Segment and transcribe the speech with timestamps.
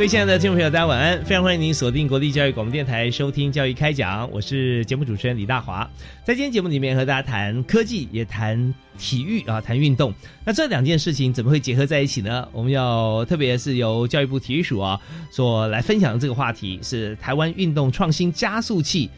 [0.00, 1.22] 各位亲爱的听众朋友，大家晚安！
[1.26, 5.86] 非常欢迎您锁定国立教育广播电台收听《教育开讲》，我是节目主持人李大华。
[6.24, 10.10] 在今天节目里面和大家谈科技，也谈体育啊，谈运动。
[10.42, 12.48] 那这两件事情怎么会结合在一起呢？
[12.50, 14.98] 我们要特别是由教育部体育署啊
[15.30, 19.10] 所来分享的这个话题，是台湾运动创新加速器。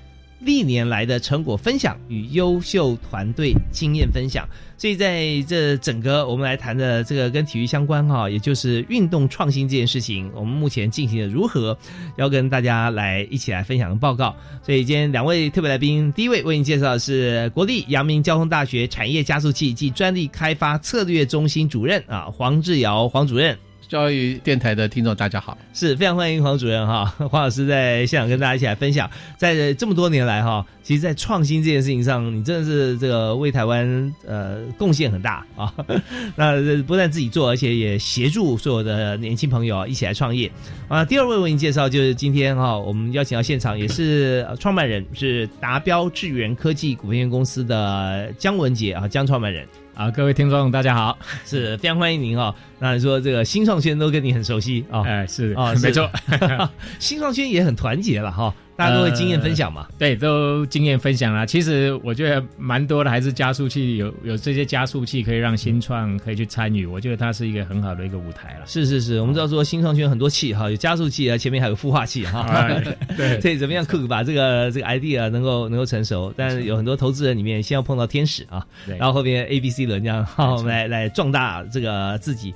[0.45, 11.77] 历年来的成果分享与优秀团队经验分享，所以在这整个我们来谈的这个跟体育相关哈，也就是运动创新这件事情，我们目前进行的如何，
[12.17, 14.35] 要跟大家来一起来分享的报告。
[14.65, 23.57] 所以今天两位特别来宾，第一位为您介绍的是国立阳明交通大学产业加速器及专利开发策略中心主任啊黄志尧黄主任。
[23.93, 35.71] 教育电台的听众，大家好，是非常欢迎黄主任哈， 黄老师在现场跟大家一起来分享，在这么多年来哈，其实，在创新这件事情上，你真的是这个为台湾呃贡献很大啊。
[36.37, 40.51] 那不但自己做，而且也协助所有的年轻朋友一起来创业
[40.89, 41.05] 啊。
[41.05, 49.69] 第二位为您介绍就是今天哈，我们邀请到现场也是创办人是达标智源科技股份有限公司的姜文杰啊，姜创办人。
[49.95, 52.55] 啊，各位听众，大家好，是非常欢迎您哦。
[52.79, 55.03] 那你说这个新创圈都跟你很熟悉啊？
[55.05, 56.11] 哎，是啊，没错，
[56.99, 58.55] 新创圈也很团结了哈。
[58.77, 59.87] 大家都会经验分享嘛？
[59.99, 61.45] 对，都经验分享啦。
[61.45, 66.87] 其实我觉得蛮多的，还是加速器有有这些加速器可以让新创可以去参与。
[66.87, 68.67] 我觉得它是一个很好的一个舞台了。
[68.67, 72.69] 是是是，我们知道说新创圈很多器哈，有加速器啊，前面还有孵化器哈。
[73.17, 76.33] 对， 所以怎么样 cook 把这个这个 idea 能够能够成熟？
[76.37, 78.67] 但是有很多投资人里面先要碰到天使啊，
[78.99, 82.55] 然后后面 A B C 轮这样好来来壮大这个自己。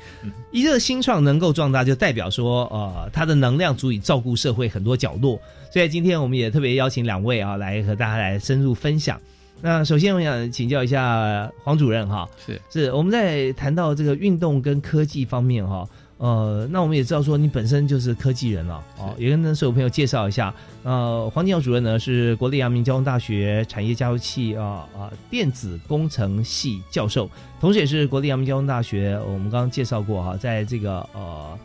[0.50, 5.38] 一个新创能够壮大，就代表说呃，它的能量足以照顾社会很多角落。
[5.76, 9.20] 所以今天我们也特别邀请两位啊，来和大家来深入分享。
[9.60, 20.54] 那首先我想请教一下黄主任哈，是是我们在谈到这个运动跟科技方面哈，呃，那我们也知道说你本身就是科技人了哦，也跟所有朋友介绍一下。
[20.82, 27.28] 呃，黄金耀主任呢是国立阳明交通大学产业加速器啊啊电子工程系教授，
[27.60, 31.58] 同时也是国立阳明交通大学我们刚刚介绍过哈，在这个呃。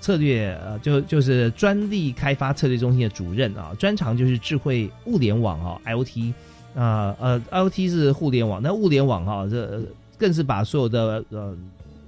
[0.00, 6.32] 策略呃，就就是专利开发策略中心的主任啊，专长就是智慧物联网啊，IOT
[6.74, 9.82] 啊呃，IOT 是互联网，那物联网哈，这
[10.18, 11.56] 更是把所有的呃。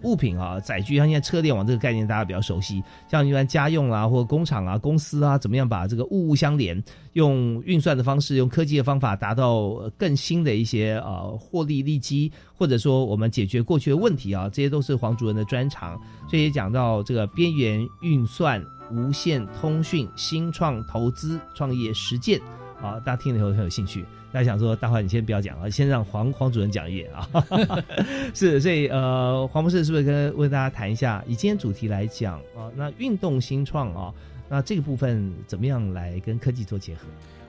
[0.02, 6.82] 物品啊，载具，像现在车联网这个概念大家比较熟悉，像一般家用啊，或工厂啊、公司啊，怎么样把这个物物相连，
[7.14, 16.00] 用运算的方式，用科技的方法，达到更新的一些呃获利利基，或者说我们解决过去的问题啊，这些都是黄主任的专长。
[16.28, 22.40] 所以讲到这个边缘运算、无线通讯、新创投资、创业实践
[22.82, 24.04] 好，大家听了以后很有兴趣。
[24.32, 27.28] 大家想说，大华你先不要讲啊，先让黄黄主任讲一页啊。
[28.34, 31.22] 是，所以呃，黄博士是不是跟为大家谈一下？
[31.28, 34.12] 以今天主题来讲啊，那运动新创啊，
[34.48, 37.02] 那这个部分怎么样来跟科技做结合？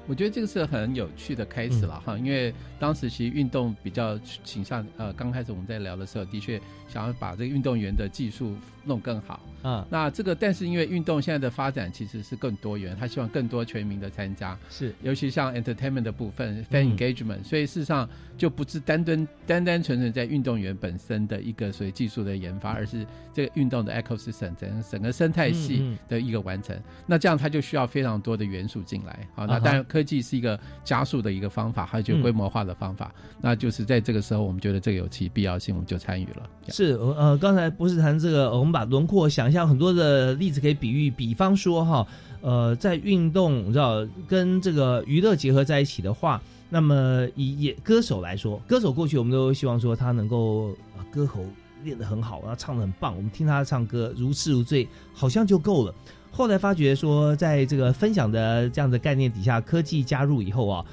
[0.08, 8.56] 我觉得这个是很有趣的开始了哈，因为当时其实运动比较倾向呃，刚开始我们在聊的时候，的确想要把这个运动员的技术。
[8.86, 9.88] 弄更好啊！
[9.90, 26.78] 那这个，但是因为运动现在的发展其实是更多元，他希望更多全民的参加，是尤其像 entertainment 的部分，fan engagement，所以事实上就不是单单单单纯纯在运动员本身的一个所谓技术的研发，而是这个运动的 ecosystem 整整个生态系的一个完成。
[27.08, 29.26] 那这样它就需要非常多的元素进来。
[29.34, 33.14] 好，那当然科技是一个加速的一个方法，还有就规模化的方法。
[33.40, 36.50] 那就是在这个时候，我们觉得这个有其必要性，我们就参与了。
[36.68, 38.74] 是呃，刚才不是谈这个我们。
[38.74, 42.08] 把轮廓想象很多的例子可以比喻，比方说哈，
[42.42, 46.42] 呃，在运动，你知道跟这个娱乐结合在一起的话，
[46.72, 50.76] 那么以也歌手来说，歌手过去我们都希望说他能够
[51.12, 51.46] 歌喉
[51.84, 55.94] 练得很好，然后唱得很棒，我们听他唱歌如痴如醉，好像就够了。
[56.36, 60.84] 后来发觉说，在这个分享的这样的概念底下，科技加入以后啊。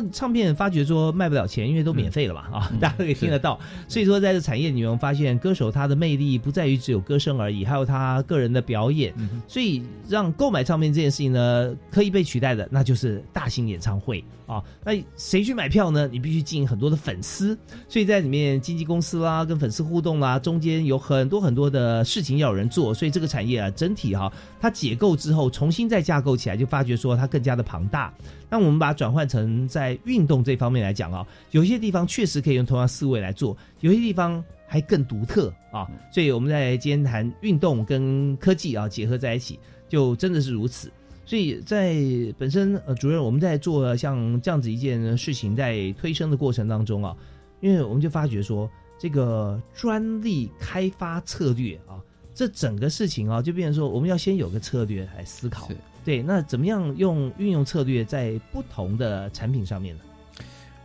[0.00, 3.58] 那唱片发觉说卖不了钱，因为都免费了嘛啊，大家都可以听得到。
[3.88, 9.12] 所以说，在这产业里面，发现歌手他的魅力不在于只有歌声而已，还有他个人的表演。
[9.48, 14.62] 所以，让购买唱片这件事情呢，可以被取代的，那就是大型演唱会啊。
[14.84, 16.08] 那谁去买票呢？
[16.12, 17.58] 你必须经营很多的粉丝，
[17.88, 22.94] 所以在里面经纪公司啦，跟粉丝互动啦，中间有很多很多的事情要有人做。
[22.94, 28.12] 所以这个产业啊，整体哈，它解构之后，重新再架构起来，就发觉说它更加的庞大。
[28.50, 35.86] 那我们把它转换成在运动这方面来讲啊，有些地方确实可以用同样思维来做，有些地方还更独特啊。
[36.12, 39.58] 所以我们在今天谈运动跟科技啊结合在一起，
[39.88, 40.90] 就真的是如此。
[41.26, 41.94] 所以在
[42.38, 47.14] 本身呃，主任我们在做像这样子一件事情，在推升的过程当中啊，
[47.60, 52.00] 因为我们就发觉说，这个专利开发策略啊，
[52.34, 55.68] 这整个事情啊，就变成说我们要先有个策略来思考。
[56.04, 60.02] 对，那怎么样用运用策略在不同的产品上面呢？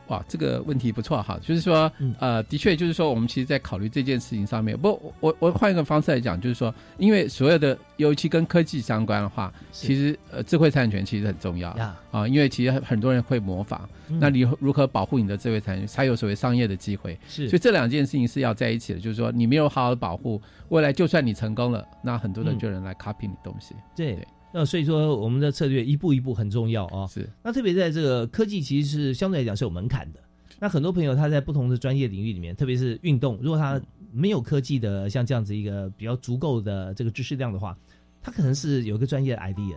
[0.08, 1.90] 哇，这个问题不错哈，就是说，
[2.20, 11.70] 呃，的确就是说，我们其实，在考虑这件事情上面，不，我我换一个方式来讲，就是说，因为所有的尤其跟科技相关的话，其实呃，智慧产权其实很重要
[12.12, 13.90] 啊，因为其实很多人会模仿，
[14.20, 17.18] 那你如何保护你的智慧产权，才有所谓商业的机会？
[17.26, 24.20] 是，所以这两件事情是要在一起的，就是说，你没有好好的保护，未来就算你成功了，那很多人就能来 copy 你东西，对。
[24.54, 27.08] 那所以说，我们的策略一步一步很重要啊。
[27.08, 27.28] 是。
[27.42, 30.20] 那特别在这个科技，其实是相对来讲是有门槛的。
[30.60, 37.76] 那很多朋友他在不同的专业领域里面，特别是运动，如果他没有科技的像这样子一个比较足够的这个知识量的话，
[38.22, 39.76] 他可能是有一个专业的 idea，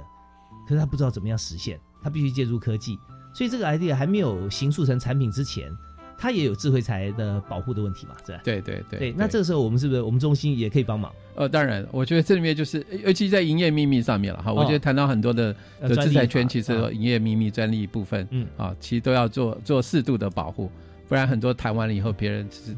[0.69, 2.99] 可是他不知道怎么样实现，他必须借助科技。
[3.35, 5.71] 所以这个 idea 还没有形塑成产品之前。
[6.19, 8.15] 它也有智慧财的保护的问题嘛？
[8.25, 9.15] 对对对对对。
[9.17, 11.13] 那这个时候我们是不是我们中心也可以帮忙？
[11.35, 14.53] 呃，当然，我觉得这里面就是尤其在营业秘密上面了哈。
[14.53, 20.71] 我觉得谈到很多的的制裁权，其实营业秘密专利部分，嗯啊，其实都要做做适度的保护，
[21.07, 22.75] 不然很多谈完了以后，别人是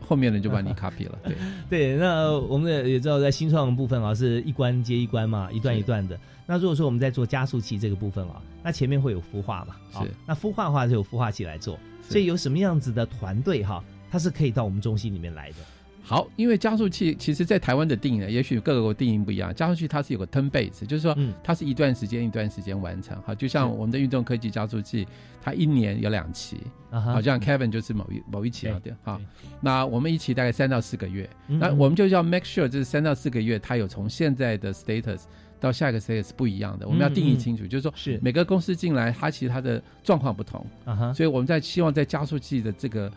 [0.00, 1.18] 后面人就把你 copy 了。
[1.24, 1.34] 对
[1.68, 6.18] 对，那我们也知道，在新创部分啊，是一关接一关嘛，一段一段的。
[6.50, 9.76] 那如果说我们在做加速器这个部分啊，那前面会有孵化嘛？
[10.02, 10.10] 是。
[10.26, 11.78] 那孵化的话就有孵化器来做。
[12.02, 13.80] 所以有什么样子的团队哈，
[14.10, 15.58] 它是可以到我们中心里面来的。
[16.02, 19.54] 好，因为加速器其实，在台湾的定义呢，也许各个国定义不一样。
[19.54, 23.16] 加速器它是有个 turn base，就是说，它是一段时间一段时间完成。
[23.22, 25.06] 好，就像我们的运动科技加速器，
[25.40, 26.58] 它一年有两期，
[26.90, 28.96] 好像 Kevin 就是某一某一期的。
[29.04, 29.20] 好，
[29.60, 35.20] 那我们一期大概三到四个月，那我们就要 make sure 这三到四个月，它有从现在的 status
[35.60, 43.12] 到下一个 stage 是不一样的，我们要定义清楚，就是说，是每个公司进来，它其实它的状况不同，啊哈所以我们在希望在加速器的这个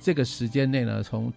[0.00, 1.32] 这个时间内呢，从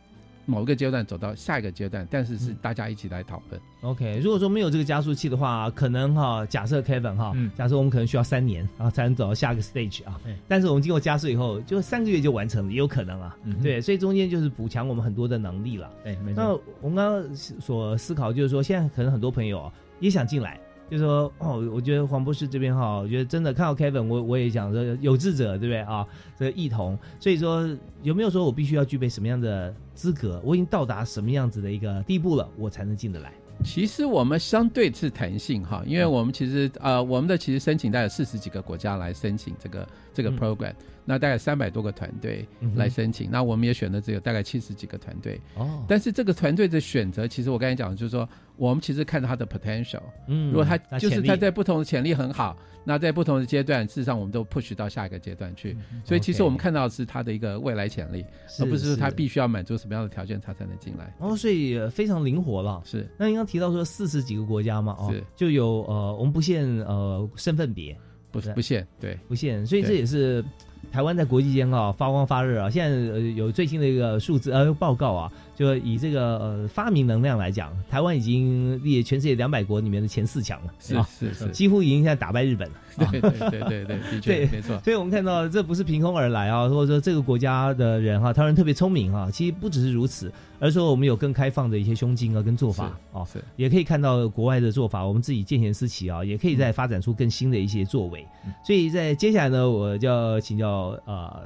[0.46, 3.62] 某一个阶段走到下一个阶段，但是是大家一起来讨论。
[3.82, 13.38] OK，如果说没有这个加速器的话，可能哈，假设 Kevin 哈，假设我们可能需要三年啊才能走到下一个 stage 啊，但是我们经过加速以后，就三个月就完成了，也有可能啊。
[13.62, 15.90] 对，所以中间就是补强我们很多的能力了。
[16.04, 16.44] 对，没错。
[16.44, 16.50] 那
[16.82, 19.72] 我们刚刚所思考就是说，现在可能很多朋友
[20.02, 20.60] 也想进来。
[20.90, 26.06] 就说哦，我觉得黄博士这边哈，我觉得真的看到 Kevin，我我也想说有志者，对不对啊？
[26.38, 27.66] 这个异同，所以说
[28.04, 30.42] 有没有说我必须要具备什么样的资格？
[30.44, 33.32] 我已经到达什么样子的一个地步了，我才能进得来？
[33.64, 40.74] 其实我们相对是弹性哈，因为我们其实呃，我们的其实申请大概四十几个国家来申请这个这个 program。
[41.04, 45.40] 那大概三百多个团队来申请，那我们也选的只有大概七十几个团队。
[45.56, 48.28] 哦，但是这个团队的选择，其实我刚才讲的就是说，
[48.58, 50.02] 我们其实看到他的 potential。
[50.28, 55.78] 嗯，如果他就是他在不同的潜力很好，那在不同的阶段，事实上我们都 push 到下一个阶段去。
[56.04, 58.26] 所以其实我们看到的是他的一个未来潜力，
[58.60, 61.14] 而不是说他必须要满足什么样的条件他才能进来。
[61.20, 62.82] 哦，所以非常灵活了。
[62.86, 63.08] 是。
[63.18, 67.96] 那您刚提到说四十几个国家嘛，哦，就有呃，我们不限呃身份别，
[68.32, 69.66] 不不限，对，不限。
[69.66, 70.44] 所以这也是。
[70.92, 72.70] 台湾在国际间啊发光发热啊！
[72.70, 75.32] 现在呃有最新的一个数字呃报告啊，
[75.62, 82.76] 就以这个呃发明能量来讲，台湾已经列全世界两百国里面的前四强了，是是是，几乎已经现在打败日本了。
[83.12, 84.80] 对对对对对，的确没错。
[84.80, 98.28] 所以我们看到这不是凭空而来啊，或者说这个国家的人哈，他人特别聪明哈，其实不只是如此，而是说我们有更开放的一些胸襟啊跟做法啊，是也可以看到国外的做法，我们自己见贤思齐啊，也可以再发展出更新的一些作为。
[98.66, 101.44] 所以在接下来呢，我就要请教呃。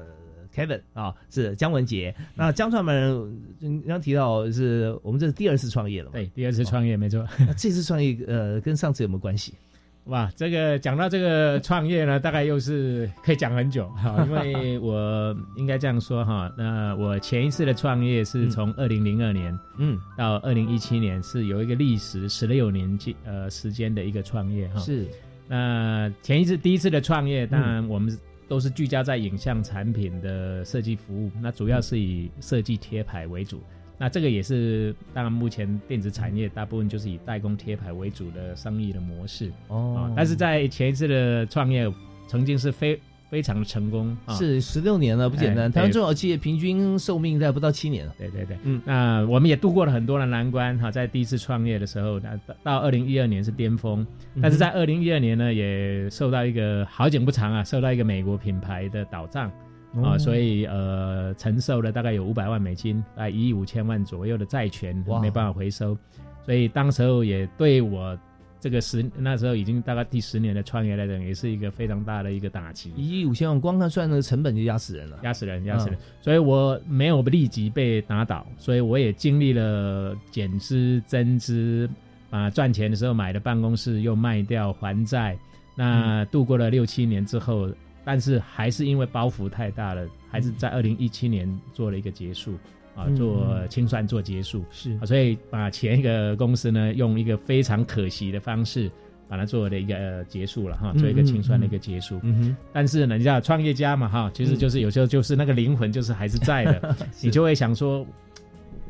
[0.55, 2.15] Kevin 啊，是姜文杰。
[2.33, 6.11] 那姜创办人刚刚提到是我们这是第二次创业了嘛？
[6.13, 7.27] 对，第二次创业没错。
[7.57, 9.53] 这次创业呃，跟上次有没有关系？
[10.05, 24.79] 哇，这个讲到这个创业呢，大概又是可以讲很久 哈，因为我应该这样说哈，那我前一次的创业是从二零零二年嗯，到二零一七年，是有一个历时十六年间呃时间的一个创业哈。
[24.79, 25.07] 是
[25.47, 28.15] 那前一次第一次的创业，当然我们
[28.47, 33.61] 都是聚焦在影像产品的设计服务，那主要是以设计贴牌为主。
[33.97, 41.89] 那这个也是，当然目前电子产业大部分就是以代工贴牌为主的生意的模式哦。，但是在前一次的创业，
[42.27, 44.33] 曾经是非非常的成功啊。
[44.35, 45.65] 是十六年了，不简单。
[45.65, 48.13] 哎台湾中小企业平均寿命在不到七年了。
[48.17, 54.05] 对对对，嗯那我们也度过了很多的难关哈，在第一次创业的时候，那到到二零一二年是巅峰，
[54.35, 59.51] 嗯但是在二零一二年呢，也受到一个好景不长啊，受到一个美国品牌的倒账
[59.93, 65.97] 哦啊，所以呃承受了大概有五百万美金，大概一亿五千万左右的债权没办法回收，
[66.45, 68.17] 所以当时候也对我
[68.65, 72.91] 这个十那时候已经大概第十年的创业来讲，也是一个非常大的一个打击。
[72.97, 75.19] 一亿五千万，光看算那个成本就压死人了。
[75.21, 75.95] 压死人，压死人。
[76.19, 81.87] 所以我没有立即被打倒，所以我也经历了减资、增资，
[82.31, 85.37] 啊，赚钱的时候买的办公室又卖掉还债，
[85.75, 87.69] 那度过了六七年之后，
[88.03, 92.55] 但是还是因为包袱太大了，还是在二零一七年做了一个结束。
[92.95, 94.97] 啊，嗯做清算做结束，是。
[95.01, 98.89] 啊，所以把前一个公司呢，用一个非常可惜的方式，
[99.27, 102.19] 把它做了一个、呃、结束了哈，做一个清算的一个结束。
[102.23, 108.05] 嗯哼，但是呢，你知道创业家嘛哈，其实就是有时候就是那个灵魂就是还是在的， 你就会想说，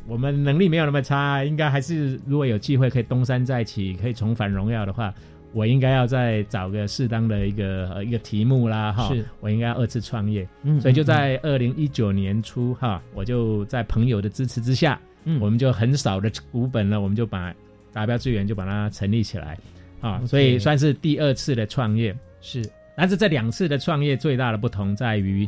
[0.06, 5.12] 我们能力没有那么差，应该还是如果有机会可以东山再起，可以重返荣耀的话，
[5.52, 15.40] 我应该要再找个适当的一个、呃、一个题目啦哈是，我应该要二次创业，嗯所以就在二零一九年初哈，我就在朋友的支持之下，嗯。
[15.40, 17.54] 我们就很少的股本呢，我们就把
[17.92, 19.58] 达标资源就把它成立起来
[20.00, 22.14] 啊所以算是第二次的创业。
[22.40, 22.62] 是。
[22.96, 25.46] 但是这两次的创业最大的不同在于，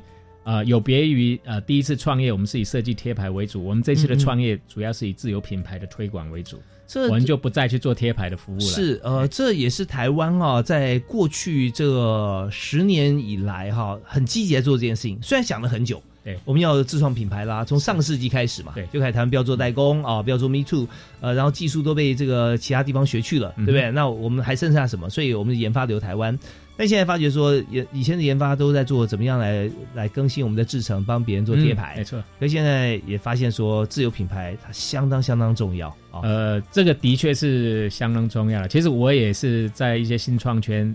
[0.48, 8.62] 呃，有别于呃第一次创业我们是以设计贴牌为主，我们这次的创业主要是以自有品牌的推广为主，这我们就不再去做贴牌的服务了。
[8.62, 15.18] 是呃，这也是台湾啊，在过去这十年以来哈、很积极在做这件事情。
[15.20, 20.86] 虽然想了很久，对我们要自创品牌啦，从上个世纪开始嘛，对就开始台湾不要做代工啊，不要做 Me Too，
[21.20, 23.90] 呃，然后技术都被这个其他地方学去了，对不对？
[23.90, 25.08] 那我们还剩下什么？
[25.08, 26.38] 所以我们研发留台湾。
[26.76, 31.94] 但现在发觉说，以以前的研发都在做怎么样来来更新我们的制程，帮别人做贴牌。
[31.96, 32.22] 嗯没错。
[32.38, 36.20] 可是现在也发现说，自有品牌它相当相当重要啊。
[36.22, 38.68] 呃，这个的确是相当重要的。
[38.68, 40.94] 其实我也是在一些新创圈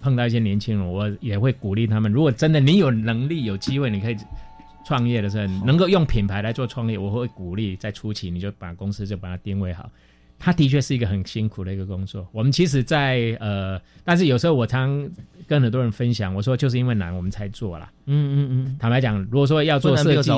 [0.00, 4.16] 碰到一些年轻人，我也会鼓励他们，如果真的你有能力、有机会，你可以
[4.86, 9.90] 创业的时候，能够用品牌来做创业，我会鼓励在初期你就把公司就把它定位好。
[10.36, 12.26] 它的确是一个很辛苦的一个工作。
[12.32, 15.08] 我们其实在，呃，但是有时候我常
[15.46, 17.90] 跟很多人分享，我说就是因为难，我们才做啦。
[18.06, 20.30] 嗯嗯嗯，坦白讲，如果说要做设计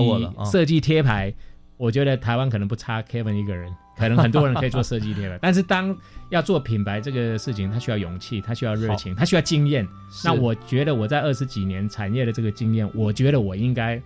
[0.53, 1.33] 设计贴牌，
[1.77, 5.39] 我觉得台湾可能不差 Kevin 一个人，可能很多人可以做设计贴牌。
[5.43, 5.97] 但是当
[6.31, 9.89] 要做品牌这个事情，它需要勇气，它需要热情，它需要经验。
[10.25, 14.01] 那我觉得我在二十几年产业的这个经验，我觉得我应该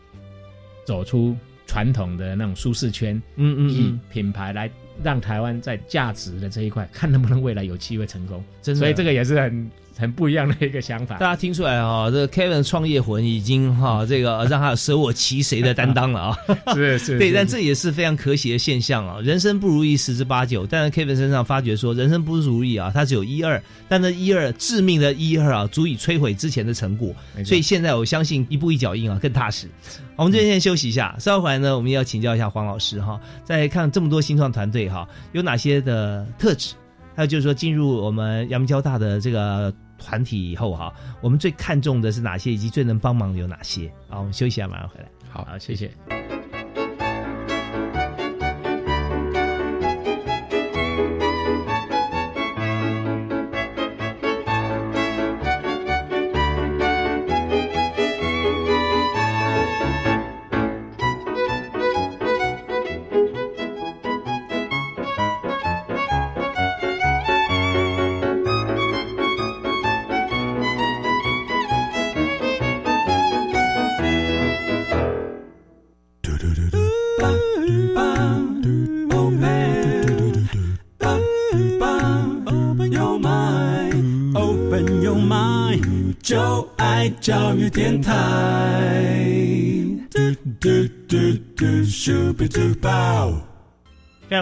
[0.85, 4.71] 走出传统的那种舒适圈，以嗯嗯以，品牌来
[5.03, 8.43] 让台湾在价值的这一块，看能不能未来有机会成功。
[8.61, 11.26] 真的所以这个也是很很不一样的一个想法大。
[11.26, 16.37] 家听出来哈、这个 Kevin 创业魂已经哈、这个 让他有舍我其谁的担当了啊。
[16.75, 19.21] 是是对，但这也是非常可喜的现象啊。
[19.21, 27.14] 人生不如意十之八九，但是 Kevin 身上发觉说，人生不如意啊，他只有一二，但那一二致命的一二啊，足以摧毁之前的成果。
[27.45, 29.69] 所以现在我相信一步一脚印啊，更踏实。
[30.16, 36.75] 我们这边先休息一下，稍后回来呢，我们要请教一下黄老师哈，在看这么多新创团队哈，有哪些的特质？
[37.16, 43.92] 还有就是说，进入我们阳明交大的这个团体以后哈，我们最看重的是哪些，以及最能帮忙的有哪些？
[44.09, 45.07] 好，我们休息一下，马上回来。
[45.30, 46.40] 好，谢谢。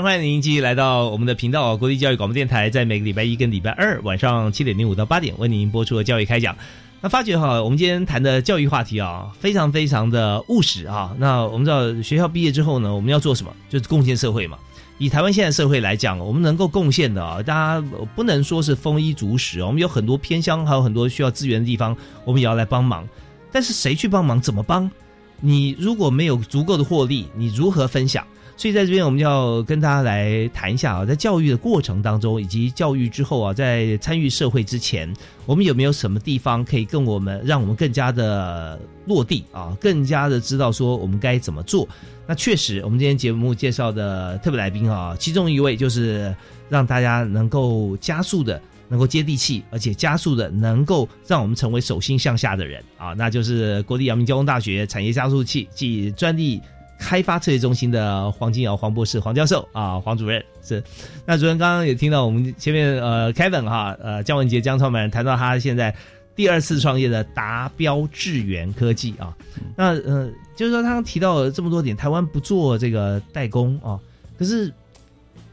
[0.03, 6.57] 欢迎您继续来到我们的频道国立教育广播电台，在每个礼拜一跟礼拜二晚上七点零五到八点为您播出的教育开讲。
[7.01, 11.13] 那发觉哈，我们今天谈的教育话题啊，非常非常的务实啊。
[11.19, 13.53] 那我们知道学校毕业之后呢，我们要做什么？
[13.69, 14.57] 就是贡献社会嘛。
[14.99, 23.05] 以台湾现在社会来讲，我们能够贡献的啊，大家不能说是丰衣足食，我们有很多偏乡，还有很多需要资源的地方，我们也要来帮忙。
[23.51, 24.41] 但是谁去帮忙？
[24.41, 24.89] 怎么帮？
[25.41, 28.25] 你如果没有足够的获利，你如何分享？
[28.59, 35.15] 所以在这边，我们要跟大家来谈一下啊，在教育的过程当中，以及教育之后啊，在参与社会之前，
[35.47, 41.89] 我们有没有什么地方可以跟我们，让我们更加的落地啊，更加的知道说我们该怎么做？
[42.27, 46.35] 那确实，我们今天节目介绍的特别来宾啊，其中一位就是
[46.69, 56.61] 让大家能够加速的，能够接地气，而且加速的能够让我们成为手心向下的人啊，那就是国立阳明交通大学产业加速器及专利。
[56.99, 60.83] 开发策略中心的黄金瑶黄博士黄教授啊黄主任是，
[61.25, 65.95] 那主任刚刚也听到我们前面呃 Kevin 哈呃姜文杰姜创办人谈到他现在
[66.35, 69.35] 第二次创业的达标智源科技啊，
[69.77, 73.99] 那呃就是说他刚提到了这么多点，台湾不做这个代工啊，
[74.39, 74.73] 可是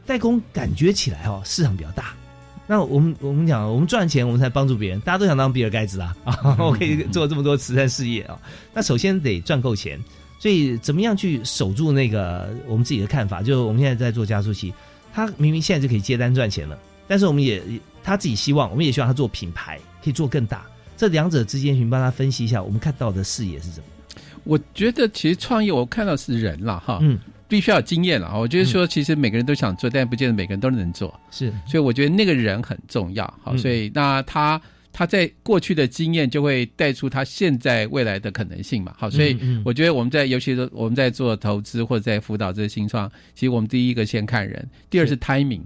[0.04, 2.14] 代工感觉起来哦市场比较大，
[2.66, 8.38] 那我们我们讲我们赚钱我们才帮助别人，大家都想当比尔盖茨啊啊，我可以做这么多慈善事业啊，
[8.74, 9.98] 那首先得赚够钱。
[10.38, 13.42] 所以，怎么样去守住那个我们自己的看法？
[13.42, 14.72] 就是我们现在在做加速器，
[15.12, 16.78] 他明明现在就可以接单赚钱了，
[17.08, 17.62] 但是我们也
[18.04, 20.66] 他自己希望，我们也希望他做品牌可以做更大。
[20.96, 23.84] 这两者之间，请帮他分析一下，我们看到的视野是什么？
[24.44, 28.38] 我觉得其实创业，我看到是人了哈，嗯，必须要有经验了。
[28.38, 31.18] 我觉得说，其实每个人都想做，但不见得每个人都能做。
[31.30, 33.24] 是，所以我觉得那个人很重要。
[33.42, 34.60] 好，所以那他。
[34.98, 38.94] 他在过去的经验就会带出他现在未来的可能性嘛？
[38.96, 45.60] 好，所以我觉得我们在尤其是我们在做投资或者在辅导这些新创，其实我们第一个先看人，第二是 timing，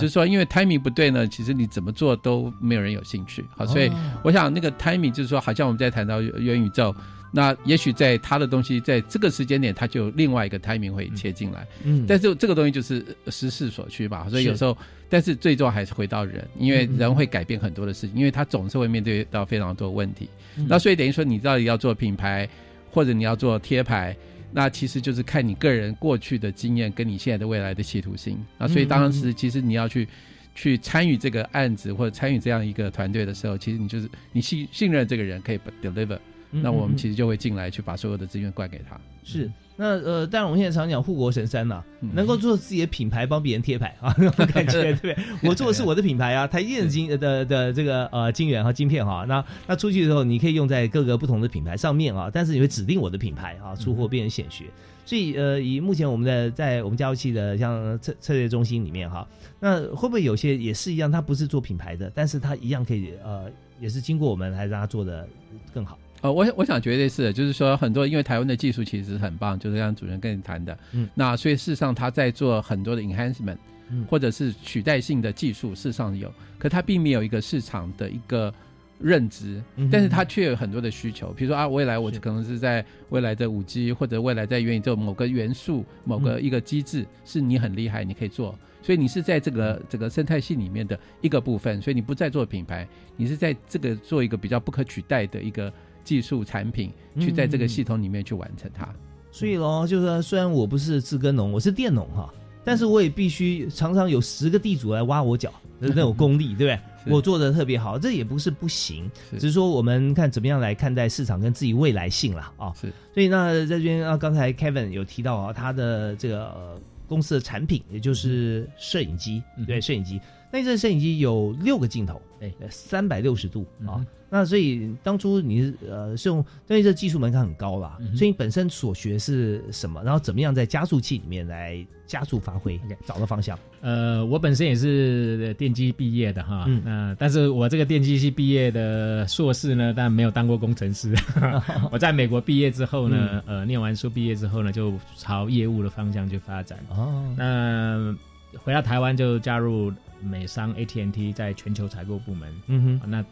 [0.00, 3.44] 就是说因为 timing 不对呢，其实你怎么做都没有人有兴趣。
[3.56, 3.88] 好，所以
[4.24, 6.92] 我想那个 timing 就是说，好像我们在谈到元宇宙。
[7.34, 11.66] 那也许在他的东西在这个时间点，他就另外一个 timing 会切进来。
[11.82, 14.76] 嗯，但是这个东西就是时势所趋吧，所以有时候，
[15.08, 20.28] 但是最终还是回到人，因为人会改变很多的事情，因为他总是会面对到非常多问题。
[20.68, 22.46] 那所以等于说，你到底要做品牌，
[22.90, 24.14] 或者你要做贴牌，
[24.52, 28.38] 那其实就是看你个人过去的经验跟你现在的未来的企图心。
[28.58, 30.06] 那所以当时其实你要去
[30.54, 36.18] 去参与这个案子或者参与这样一个团队的时候，其实你就是你信信任这个人可以 deliver。
[36.52, 39.00] 那我们其实就会进来去把所有的资源灌给他。
[39.24, 45.16] 是，那呃，但我们现在常讲护国神山呐，能够做自己的品牌，帮别人贴牌 啊，那种 感觉对不对？
[45.48, 54.64] 我做的是我的品牌啊，台积电晶的的这个呃晶圆和晶片哈，那那出去的时候你可以用在各个不同的品牌上面啊，但是你会指定我的品牌啊，出货变成显学。
[55.04, 59.26] 所以呃，以目前我们的在我们加速器的像策策略中心里面哈，
[59.58, 65.28] 那会不会有些也是一样，它不是做品牌的，但是它一样可以呃，也是经过我们来让它做的
[65.72, 65.98] 更好。
[66.22, 73.58] 呃，我我想绝对是，就是说很多，因为台湾的技术其实很棒，就是像主任跟你谈的，嗯，那所以事实上他在做很多的 enhancement，
[73.90, 78.54] 嗯，或者是取代性的技术，事实上有，可他并没有一个市场的一个
[79.00, 95.72] 认知，但是他却有很多的需求，比如说啊，未来我可能是在未来的五 G 或者未来在元宇宙某个元素、某个一个机制是你很厉害，你可以做，所以你是在这个这个生态系里面的一个部分，所以你不再做品牌，你是在这个做一个比较不可取代的一个。
[96.04, 98.88] 技术产品去在这个系统里面去完成它，
[99.30, 102.32] 所以咯，就是说，虽然我不是自耕农，我是佃农哈，
[102.64, 106.78] 但是我也必须常常有十个地主来挖我脚，那种功力， 对不对？
[107.12, 112.72] 我做的特别好，这也不是不行，只是说我们看怎么样来看待市场跟自己未来性了啊。
[112.80, 120.20] 是，所以那在这边啊，刚才 Kevin 有提到啊，他的这个公司的产品，也就是摄影机，对，摄影机。
[120.52, 124.04] 那这摄影机有六个镜头，哎，三百六十度啊。
[124.28, 130.02] 那所以当初你是呃是用，因为这技术门槛很高啦，所以你本身所学是什么？
[130.02, 133.58] 然后怎么样在加速器里面来加速发挥，找到方向？
[133.82, 141.14] 呃，我本身也是电机毕业的哈，那但是我这个电机系毕业的硕士呢，但没有当过工程师。
[141.92, 146.78] 我在美国毕业之后呢，呃，念完书毕业之后呢，就朝业务的方向去发展。
[146.88, 148.16] 哦，那
[148.64, 152.54] 回到台湾就加入美商 AT&T 在全球采购部门。
[152.68, 153.24] 嗯哼，那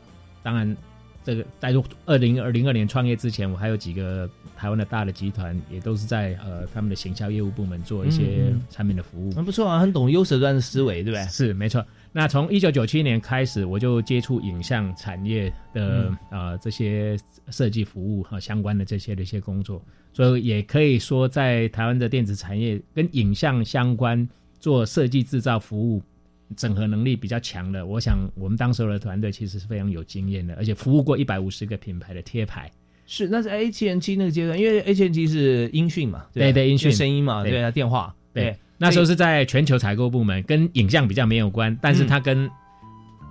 [0.43, 0.77] 当然。
[1.23, 1.71] 这个在
[2.07, 9.31] 二零二零二年创业之前，我还有几个台湾的大的集团，也都是在呃他们的行销业务部门做一些产品的服务。
[9.33, 11.23] 很不错啊，很懂优势端的思维，对不对？
[11.27, 11.85] 是没错。
[12.11, 17.19] 那从一九九七年开始，我就接触影像产业的呃这些
[17.51, 24.27] 设计服务和相关的这些的一些工作，所以也可以说，在台湾的电子产业跟影像相关
[24.59, 26.03] 做设计制造服务。
[26.57, 32.71] 整合能力比较强的，我想我们当时的团队其实是非常有经验的，而且服务过一百五十个品牌的贴牌。
[33.07, 42.49] 是，那是 A 7 N 七那个阶段，因为 A 7 N 七是音讯嘛，对对，音讯声音嘛，对啊，电话，对，那时候是在全球采购部门，跟影像比较没有关，但是它跟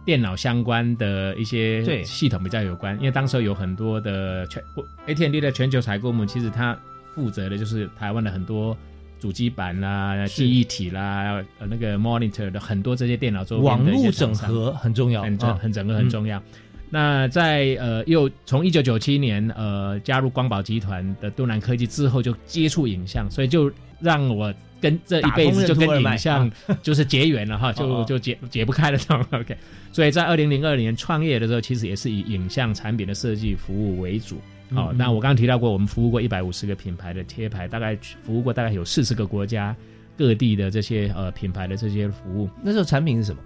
[0.05, 4.61] 电脑相关的一些系统比较有关，因为当时有很多的全
[5.07, 6.77] A T N D 的全球采购部门，其实它
[7.15, 8.77] 负责的就是台湾的很多。
[9.19, 16.41] 主机板啦、记忆体啦、呃那个 monitor 的很多这些电脑周边网络整合很重要，很重很整合很重要。
[16.89, 26.49] 那在呃又从一九九七年呃加入光宝集团的东南科技之后，就接触影像，所以就让我跟这一辈子就跟影像
[26.81, 29.55] 就是结缘了哈， 就就解解不开了这种 OK。
[29.91, 34.39] 所以在二零零二年创业的时候，其实也是以影像产品的设计服务为主。
[34.71, 39.75] 哦，那我刚刚提到过，我们服务过一百五十个品牌的贴牌，大概服务过大概有四十个国家
[40.15, 42.47] 各地的这些呃品牌的这些服务。
[42.63, 43.41] 那时候产品是什么？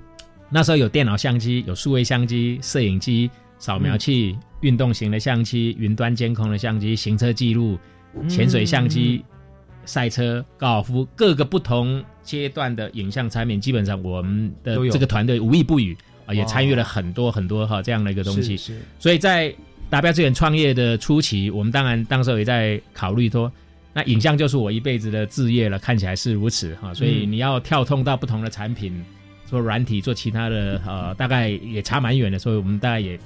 [0.49, 7.79] 那时候有电脑相机、有数位相机、摄影机、扫描器、运动型的相机、云端监控的相机、行车记录、
[8.27, 9.23] 潜水相机、
[9.85, 18.55] 赛车、高尔夫，各个不同阶段的影像产品，基本上我们的这个团队无一不语啊，也参与了很多很多哈这样的一个东西。
[18.57, 19.53] 是，所以在
[19.89, 23.51] 达标资源创业的初期，我们当然当时也在考虑说，
[23.93, 29.03] 那影像就是我一辈子的志业了，看起来是如此哈，所以你要跳通到不同的产品，
[29.45, 33.19] 做软体，做其他的呃，大概也差蛮远的，所以我们大概也。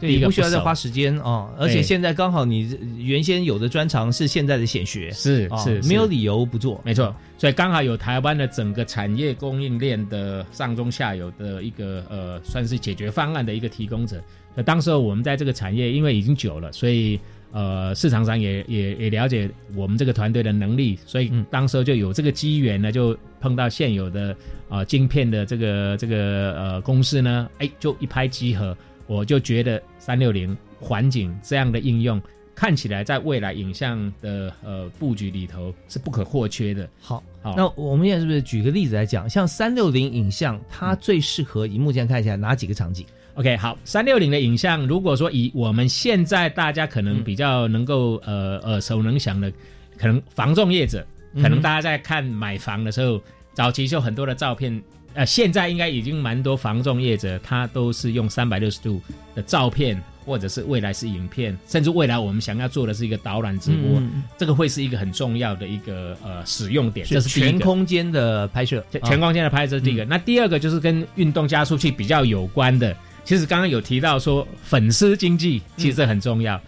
[0.00, 1.48] 对，不需要再花时间哦。
[1.58, 6.80] 而且现在刚好你原先有的专长是现在的显学，是是，没有理由不做。
[6.84, 14.22] 没错，所以刚好有台湾的整个产业供应链的上中下游的一个呃，算是解决方案的一个提供者。
[14.54, 17.18] 那当时候我们在这个产业，因为已经久了，所以
[17.50, 24.36] 呃，市场上也也也了解我们这个团队的能力，所以当时候就有这个机缘呢，就碰到现有的
[24.68, 28.76] 啊晶片的这个这个呃公司呢，哎，就一拍即合。
[29.06, 32.20] 我就觉得三六零环境这样的应用，
[32.54, 36.88] 看起来在未来影像的呃布局里头是不可或缺的。
[37.00, 49.52] 好，好，那我们现在是不是举个例子来讲，像三六零影像，它最适合以目前看起来哪几个场景？OK，好，三六零的影像，如果说以我们现在大家可能比较能够呃耳熟能详的，
[49.98, 51.04] 可能房仲业者，
[51.42, 53.20] 可能大家在看买房的时候，
[53.52, 54.82] 早期就很多的照片。
[55.14, 59.00] 呃，现在应该已经蛮多防重业者，他都是用三百六十度
[59.32, 64.02] 的照片，或者是未来是影片，甚至未来我们想要做的是一个导览直播，
[64.36, 67.06] 这个会是一个很重要的一个呃使用点。
[67.06, 70.04] 这是全空间的拍摄，全空间的拍摄第一个。
[70.04, 72.96] 那第二个就是跟运动加速器比较有关的。
[73.22, 76.60] 其实刚刚有提到说粉丝经济，其实很重要，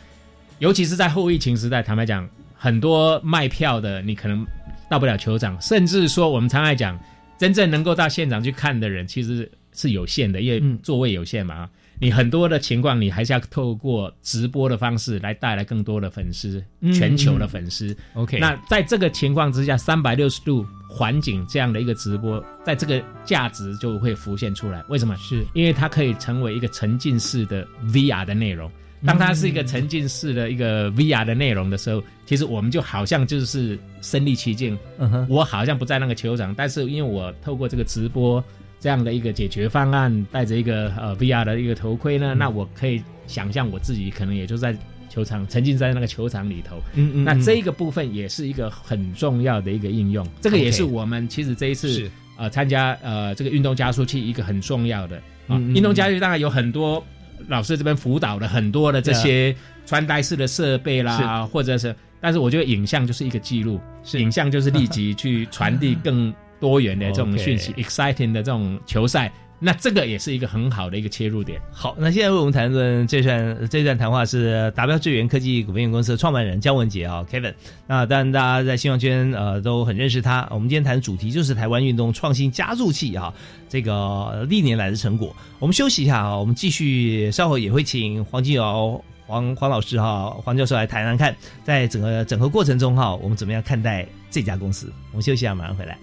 [0.61, 4.47] 尤其是在后疫情时代，坦白讲，很多卖票的你可能
[4.89, 6.97] 到不了球场，甚至说我们常爱讲。
[7.39, 11.69] 真正能够到现场去看的人其实是有限的，因为座位有限嘛。
[11.99, 17.97] 你很多的情况，你还是要透过直播的方式来带来更多的粉丝，全球的粉丝。
[18.13, 24.83] OK，那在这个情况之下，三百六十度环境这样的一个直播，在这个价值就会浮现出来。
[24.91, 25.17] 为什么？
[25.17, 28.71] 是因为它可以成为一个沉浸式的 VR 的内容。
[29.05, 34.77] 当它是一个沉浸式的一个 VR 的内容的时候，其实我们就好像就是身临其境。
[34.99, 38.43] 嗯哼，我好像不在那个球场，但是因为我透过这个直播
[38.81, 44.77] 这样的一个解决方案，戴着一个呃 VR 的一个头盔呢，那我可以想象我自己可能也就在
[45.11, 46.77] 球场，沉浸在那个球场里头。
[46.95, 50.27] 嗯嗯，那这一个部分也是一个很重要的一个应用。
[50.41, 57.05] 这个也是我们其实这一次呃参加呃这个运动加速器一个很重要的啊，运动加速器当然有很多。
[57.49, 63.81] 老师这边辅导了很多的这些穿戴式的设备啦，或者是，但是我觉得影像就是一个记录，
[64.15, 69.33] 影像就是立即去传递 更多元的这种讯息， exciting 的这种球赛。
[69.59, 71.61] 那这个也是一个很好的一个切入点。
[71.73, 77.55] 好，那现在为我们谈论这段这段谈话是达标智源科技股份有限公司的创办人姜文杰啊，Kevin。
[77.87, 80.47] 那当然大家在新闻圈呃都很认识他。
[80.51, 83.33] 我们今天谈的主题就是台湾运动创新加速器啊，
[83.69, 85.35] 这个历年来的成果。
[85.59, 94.93] 我们休息一下啊，我们继续稍后也会请黄金尧黄黄老师哈黄教授来谈谈看，在整个整合过程中哈，我们怎么样看待这家公司？
[95.13, 95.97] 我们休息一下，马上回来。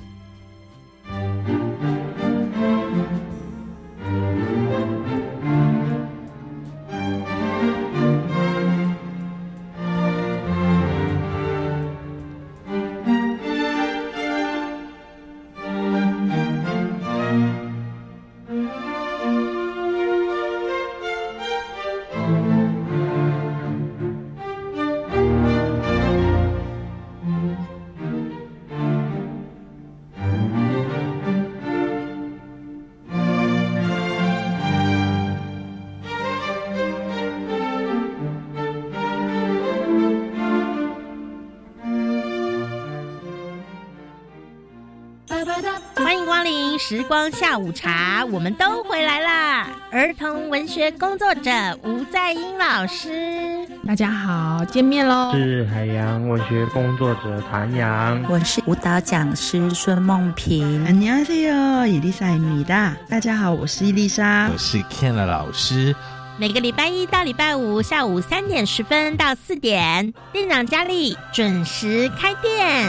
[50.53, 51.51] 文学工作者
[51.85, 55.33] 吴在英老师，大家好，见面喽！
[55.35, 60.87] 是海洋文学工作者谭阳，我是舞蹈讲师孙梦平。
[60.87, 65.95] 안녕하세요伊丽莎米达，大家好，我是伊丽莎，我是 Ken 老师。
[66.37, 72.88] 每个礼拜一到礼拜五下午三点十分到四点，店长佳丽准时开店。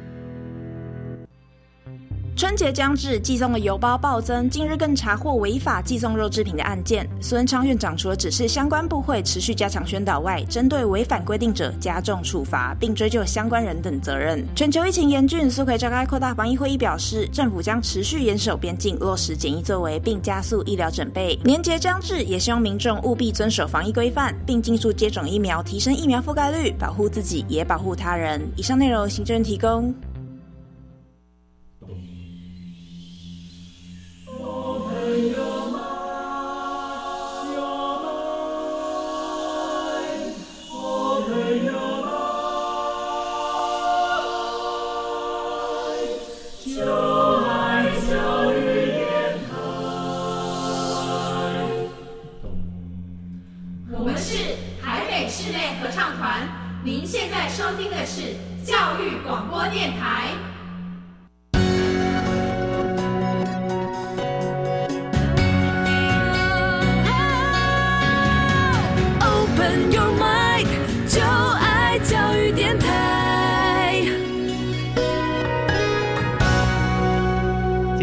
[2.35, 4.49] 春节将至，寄送的邮包暴增。
[4.49, 7.07] 近日更查获违法寄送肉制品的案件。
[7.21, 14.43] 苏文昌院长除了指示相关部会持续加强宣导外，针对违反规定者加重处罚，并追究相关人等责任。
[14.55, 21.37] 全球疫情严峻，苏奎召开扩大防疫会议表示，政府将持续严守边境，落实检疫作为，并加速医疗准备。
[21.43, 28.41] 年节将至，也希望民众务必遵守防疫规范，并尽速接种疫苗，提升疫苗覆盖率，保护自己也保护他人。
[28.55, 29.93] 以上内容，行政提供。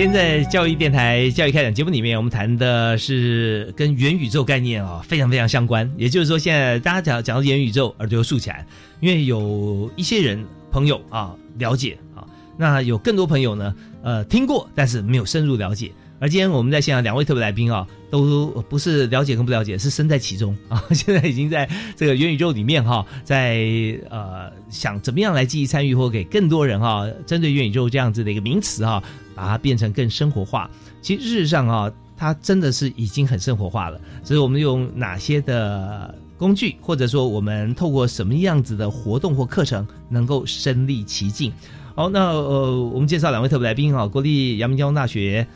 [0.08, 5.90] 天在教育电台教育开讲节目里面，我们谈的是跟元宇宙概念啊、非常非常相关。
[5.96, 8.66] 也就是说，现在大家讲讲到元宇宙，耳朵就竖起来，
[9.00, 12.24] 因为有一些人朋友啊了解啊，
[12.56, 15.92] 那有更多朋友呢，呃听过，但是没有深入了解。
[16.20, 23.64] 而今天我们在现场两位特别来宾啊，都不是了解跟不了解，是身在其中啊， 现在已经在这个元宇宙里面哈、在
[24.10, 29.02] 呃想怎么样来积极参与，或给更多人哈、针对元宇宙这样子的一个名词哈、
[29.34, 30.68] 把它变成更生活化。
[31.00, 41.52] 其实事实上啊，它真的是已经很生活化了，只是我们用哪些的工具，或者说我们透过什么样子的活动或课程，能够身临其境。
[41.94, 45.46] 好，那呃，我们介绍两位特别来宾哈，国立阳明交通大学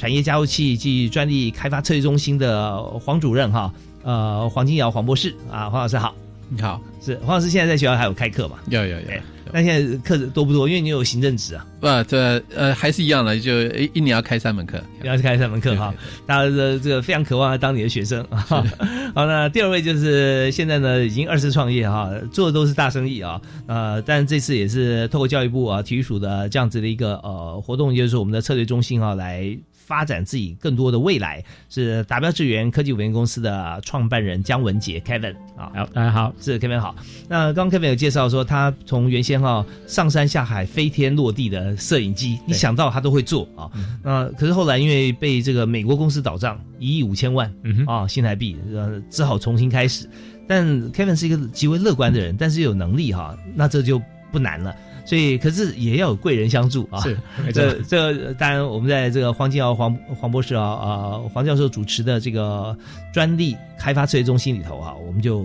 [0.00, 3.70] 产业加速器及专利开发策略中心的黄主任哈，
[4.02, 6.14] 呃，黄金瑶黄博士啊，黄老师好，
[6.48, 8.56] 你好，是黄老师现在在学校还有开课嘛？
[8.70, 9.06] 有有有。
[9.52, 10.68] 那现在课多不多？
[10.68, 11.66] 因为你有行政职啊。
[11.80, 15.92] 不，这呃还是一样的，就一一年要开三门课，要开三门课哈。
[16.24, 18.38] 大家这这个非常渴望当你的学生啊。
[19.12, 23.38] 好，那第二位就是现在呢已经二次创业哈，做的都是大生意啊。
[23.66, 29.58] 呃，但这次也是透过教育部啊体育署的这样子的一个呃活动，就是我们的策略中心啊来。
[29.90, 36.94] 发展自己更多的未来，是达标智源科技有限公司的创办人姜文杰 Kevin 啊，好，大家好，是 Kevin 好。
[37.28, 43.68] 那刚刚 Kevin 有介绍说，他从原先哈上山下海、飞天落地的摄影机，你想到他都会做啊。
[44.00, 47.52] 那可是后来因为被这个美国公司倒账一亿五千万
[47.88, 50.08] 啊新台币，呃，只好重新开始。
[50.46, 54.00] 但 Kevin 是一个极为乐观的人，但是有能力哈，那这就
[54.30, 54.72] 不难了。
[55.10, 57.00] 所以，可是也要有贵人相助啊！
[57.00, 57.18] 是，
[57.52, 62.78] 这这当然，我们在这个黄金瑶黄黄博士啊啊黄教授主持的这个
[63.12, 65.44] 专利开发策略中心里头啊，我们就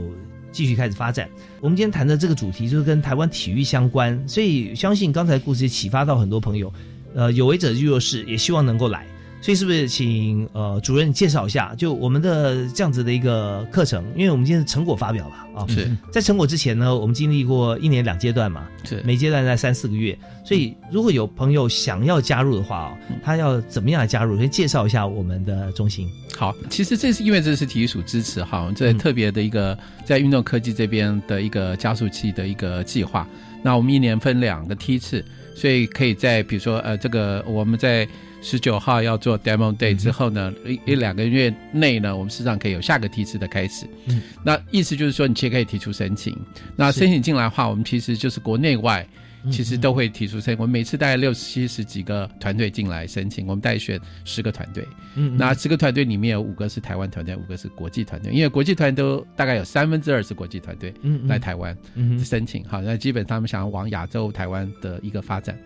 [0.52, 1.28] 继续开始发展。
[1.62, 6.72] 我们今天谈的这个主题就是跟台湾体育相关，所以相信刚才故事启发到很多朋友，
[7.16, 9.04] 呃，有为者就若是，也希望能够来。
[9.46, 14.04] 所以是不是请呃主任介绍一下，就我们的这样子的一个课程？
[14.16, 20.18] 因为我们今天成果发表了啊，是在成果之前呢，我们经历过一年两阶段嘛，是每阶段在三四个月。
[20.44, 24.36] 所以如果有朋友想要加入的话哦，他要怎么样来加入？
[24.36, 26.10] 先介绍一下我们的中心。
[26.36, 33.28] 好，其实这是因为这是体育署支持哈，这特别的一个在运动科技这边的一个加速器的一个计划。
[33.62, 38.08] 那我们一年分两个梯次，所以可以在比如说呃这个我们在。
[38.42, 43.88] 十九号要做 demo day 之后呢，一一两个月内呢，我们实际上可以有下个梯次的开始。
[44.06, 46.38] 嗯，那意思就是说，你其实可以提出申请。
[46.76, 49.08] 那申请进来的话，我们其实就是国内外
[49.52, 50.58] 其实都会提出申请。
[50.58, 54.88] 我们每次大概六七十几个团队进来申请，我们大概选十个团队。
[55.16, 58.32] 嗯那十个团队里面有五个是台湾团队，五个是国际团队。
[58.32, 60.94] 因为国际团都大概有三分之二是国际团队
[61.28, 61.76] 来台湾
[62.24, 62.64] 申请。
[62.66, 65.58] 好，那基本上他们想要往亚洲、台湾的一个发展。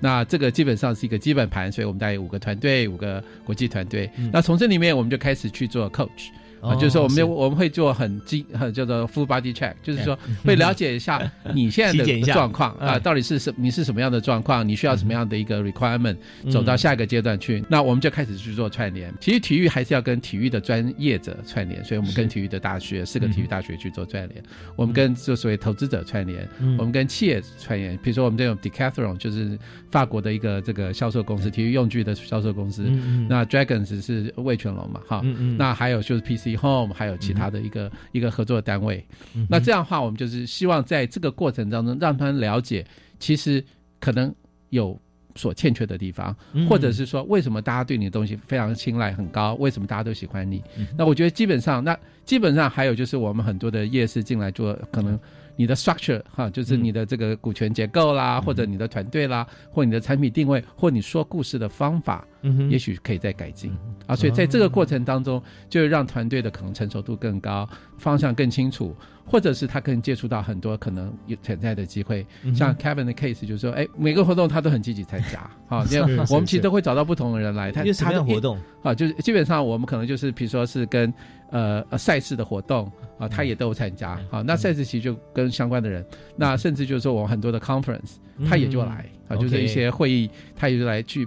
[0.00, 4.10] 那这个基本上是一个基本盘，所以我们大概有五个团队，五个国际团队。
[4.16, 6.30] 嗯那从这里面我们就开始去做 coach。
[6.74, 7.24] 就是说我们是。
[7.24, 10.36] 我们会做很精 很叫做 full body check，就是说 嗯。
[10.44, 11.20] 会了解一下
[11.54, 17.64] 你现在的 状况啊，嗯到底是什你是什么样的状况，你需要什么样的一个 requirement，嗯走到下一个阶段去。
[17.68, 19.12] 那我们就开始去做串联。
[19.20, 24.42] 其实体育还是要跟体育的专业者串联，所以我们跟体育的大学四个体育大学去做串联，
[24.76, 26.76] 我们跟就所谓投资者串联，嗯。
[26.78, 27.96] 我们跟企业串联。
[28.02, 29.58] 比如说我们这种 Decathlon 就是
[29.90, 32.84] 法国的一个这个销售公司，体育用具的销售公司。
[33.28, 35.22] 那 Dragons 是魏全龙嘛，哈，
[35.56, 39.04] 那还有就是 PC Home，还有其他的一个、一个合作单位。
[39.34, 42.86] 嗯那这样的话，我们就是希望在这个过程当中，让他们了解，
[43.18, 43.64] 其实
[43.98, 44.34] 可能
[44.70, 44.98] 有
[45.36, 50.62] 所欠缺的地方，嗯或者是说为什么大家对你的东西非常青睐很高，为什么大家都喜欢你？
[50.76, 55.18] 嗯那我觉得基本上，那基本上还有就是我们很多的夜市进来做，可能
[55.56, 56.80] 你的 structure 哈，就是嗯。
[56.80, 62.26] 你的这个股权结构啦，或者你的团队啦，或你的产品定位，或你说故事的方法，
[62.70, 63.70] 也许可以再改进。
[64.06, 64.16] 啊。
[64.16, 72.26] 所以在这个过程当中，就让团队的可能成熟度更高，方向更清楚，或者是他更接触到很多可能有潜在的机会。
[72.42, 76.32] 嗯像 Kevin 的 case 就是说，哎，每个活动他都很积极参加， 啊，因为是是。
[76.32, 78.58] 我们其实都会找到不同的人来，他他的活动？
[78.82, 81.12] 啊，就是基本上我们可能就是比如说是跟
[81.50, 84.42] 呃呃赛事的活动啊，他也都有参加啊。
[84.42, 86.04] 那赛事其实就跟相关的人，
[86.36, 88.16] 那甚至就是说我们很多的 conference，
[88.48, 91.26] 他也就来啊，就是一些会议，他也就来去。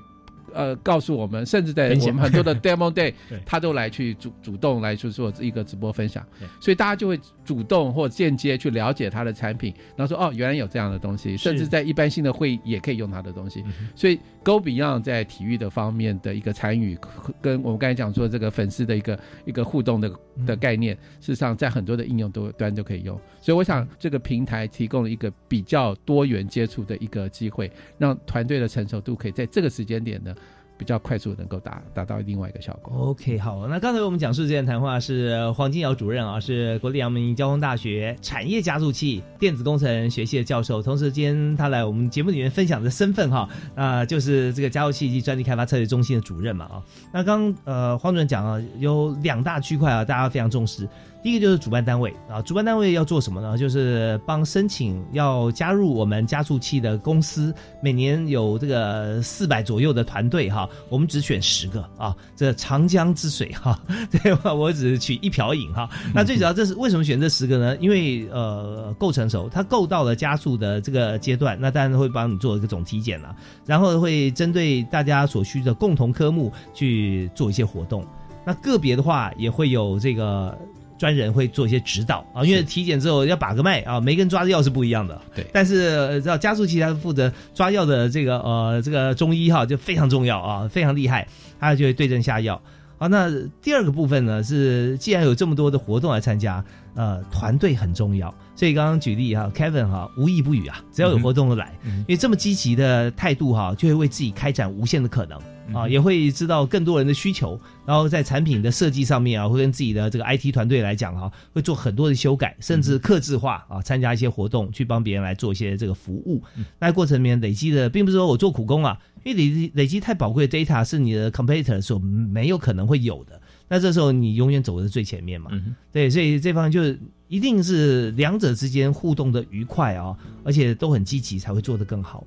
[0.53, 3.13] 呃，告诉我们，甚至在我们很多的 demo day，
[3.45, 6.25] 他都来去主主动来去做一个直播分享。
[6.39, 13.63] 对，所以大家就会主动或间接去了解他的产品，然后说哦，原来有这样的东西，甚至在一般性的会议也可以用他的东西。
[13.95, 16.97] 所以 Go Beyond 在体育的方面的一个参与，
[17.41, 20.11] 跟我们刚才讲说这个粉丝的一个一个互动的
[20.45, 23.19] 的概念，事实上在很多的应用都端都可以用。
[23.41, 30.33] 所以我想这个平台提供了一个比较多元接触的一个机会，让团队的成熟度可以在这个时间点呢。
[30.77, 33.09] 比较快速能够达达到另外一个效果。
[33.09, 46.83] OK，好，那刚才我们讲述这段谈话是黄金瑶主任啊，是国立阳明交通大学产业加速器电子工程学系的教授，同时今天他来我们节目里面分享的身份哈，啊、就是这个加速器及专利开发策略中心的主任嘛啊。
[47.11, 50.87] 那刚呃黄主任讲啊，有两大区块啊，大家非常重视。
[51.23, 53.57] 第一个就是主办单位啊，主办单位要做什么呢？
[53.57, 63.79] 就是帮申请要加入我们加速器的公司，每年有这个四百左右的团队哈，我们只选十个啊，这长江之水哈，
[64.11, 64.53] 对吧？
[64.53, 65.89] 我只取一瓢饮哈。
[66.13, 67.77] 那最主要这是为什么选这十个呢？
[67.77, 73.33] 因为呃够成熟，它够到了加速的这个阶段，那当然会帮你做一个总体检了，
[73.65, 78.05] 然后会针对大家所需的共同科目去做一些活动。
[78.45, 80.53] 那个别的话也会有这个。
[80.97, 85.19] 专人会做一些指导啊，因为体检之后要把个脉啊，每个人抓的药是不一样的。
[85.35, 91.27] 对，但是呃知道加速器它负责抓药的这个呃这个中医哈就非常重要啊，非常厉害，
[91.59, 92.61] 他就会对症下药。
[92.97, 93.29] 好，那
[93.61, 96.63] 第二个部分呢是，既然有这么多的活动来参加，
[96.95, 98.33] 呃，团队很重要。
[98.55, 105.39] 所以刚刚举例哈，Kevin 哈无意不语啊，只要有活动都来，因为这么积极的态度哈，就会为自己开展无限的可能。
[105.73, 116.43] 啊，也会知道更多人的需求，然后在产品的设计上面啊，会跟自己的这个 IT 团队来讲哈、会做很多的修改，甚至克制化啊，参加一些活动，去帮别人来做一些这个服务。
[116.77, 123.41] 那过程里面累积的，并不是说我做苦工啊，因为累积累积太宝贵的 data 是你的 competitor 所没有可能会有的。
[123.67, 125.49] 那这时候你永远走在最前面嘛，
[125.91, 132.23] 对，所以这方面就是一定是两者之间互动的愉快啊，而且都很积极，才会做得更好。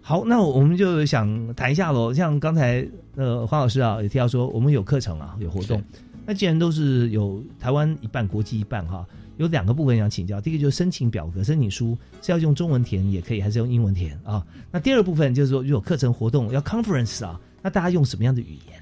[0.00, 2.12] 好，那我们就想谈一下喽。
[2.12, 5.80] 像刚才呃黄老师啊也提到说，我们有课程啊，有活动。
[6.26, 10.40] 那既然都是有台湾一半，国际一半哈，有两个部分想请教。
[10.40, 14.44] 第一个就是申请表格、申请书是要用中文填也可以，还是用英文填啊？
[14.72, 18.79] 那第二部分就是说，如果课程活动要 conference 啊，那大家用什么样的语言？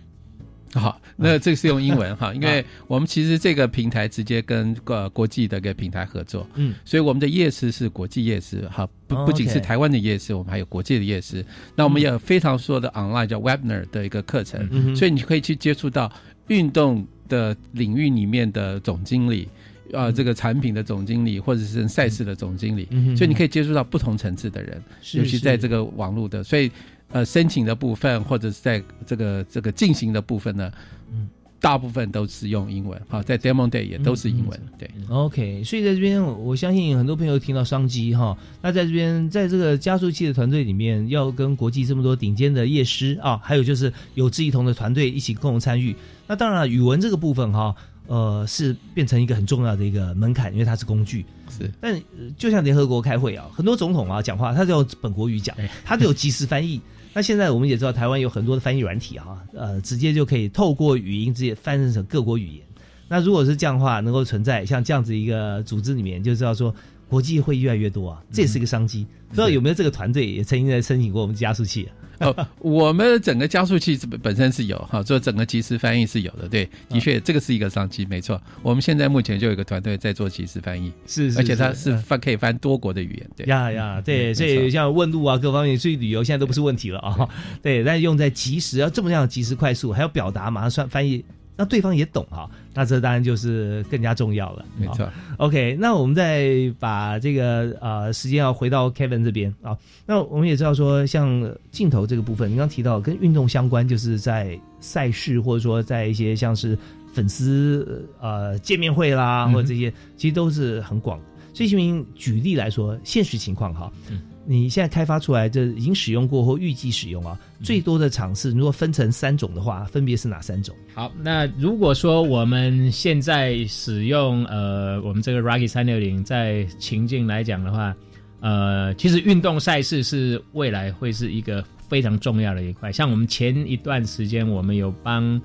[0.74, 11.44] 好，那这个是用英文哈， 因为我们其实这个平台直接跟呃国际的一个平台合作，嗯，所以我们的夜市是国际夜市哈，不哦不仅是台湾的夜市，我们还有国际的夜市。
[11.74, 16.12] 那我们也有非常多的 online 叫 Webinar 的一个课程，嗯所以你可以去接触到
[16.48, 19.48] 运动的领域里面的总经理。
[19.90, 26.70] 呃，这个产品的总经理，或者是赛事的总经理，嗯所以你可以接触到不同层次的人，是尤其在这个网络的，所以
[27.10, 30.70] 呃，申请的部分或者是在这个这个进行的部分呢，
[31.10, 31.28] 嗯
[31.60, 34.88] 大部分都是用英文，好，在 Demo Day 也都是英文，对。
[35.08, 38.38] OK，所以在这边，我相信很多朋友听到商机哈。
[38.62, 45.96] 那在这边，在这个加速器的团队里面，要跟国际这么多顶尖的业师啊，还有就是有志一同的团队一起共同参与。
[46.28, 47.74] 那当然了，语文这个部分哈，
[48.06, 51.26] 呃，是变成一个很重要的一个门槛，因为它是工具。
[51.50, 52.00] 是，但、呃
[52.36, 56.80] 就像联合国开会啊，很多总统啊讲话，他都用本国语讲，他都有即时翻译。
[57.18, 62.64] 那现在我们也知道，台湾有很多的翻译软体啊，呃，直接就可以透过语音直接翻译成各国语言。
[63.08, 66.72] 那如果是这样的话，能够存在像这样子一个组织里面，就知道说
[67.08, 69.04] 国际会越来越多啊，这也是一个商机。
[69.30, 71.90] 不知道有没有这个团队也曾经在申请过我们加速器啊？
[72.26, 78.40] 哦，我们整个加速器本本身是有哈，做整个即时翻译是有的，对，的确这个是一个商机，没错。
[78.62, 83.46] 我们现在目前就有一个团队在做即时翻译，是是而且它是是翻可以翻多国的语言，对。
[83.46, 87.28] 呀呀，对，嗯所以像问路啊各方面，所以旅游现在都不是问题了啊。
[87.62, 91.24] 对，但是用在即时，要这么样即时快速，还要表达，马上算翻译，
[91.58, 94.64] 让对方也懂哈，那这当然就是更加重要了。
[94.78, 99.76] 没错好 OK，那我们再把这个呃时间要回到 Kevin 这边啊。
[100.06, 106.78] 那我们也知道说，像镜头这个部分，你刚刚提到跟运动相关，就是在赛事或者说在一些像是
[107.12, 111.24] 粉丝呃见面会啦，或者这些，其实都是很广的。
[111.52, 114.20] 所以，明举例来说，现实情况哈，嗯
[114.50, 120.74] 你现在开发出来这已经使用过或预计使用啊，嗯最多的场次，如果分成三种的话，分别是哪三种？
[120.94, 127.94] 好，那如果说我们现在使用呃我们这个 Rocky 三六零在情境来讲的话，
[128.40, 132.90] 呃，其实运动赛事是未来会是一个非常重要的一块。
[132.90, 135.38] 像我们前一段时间，我们有帮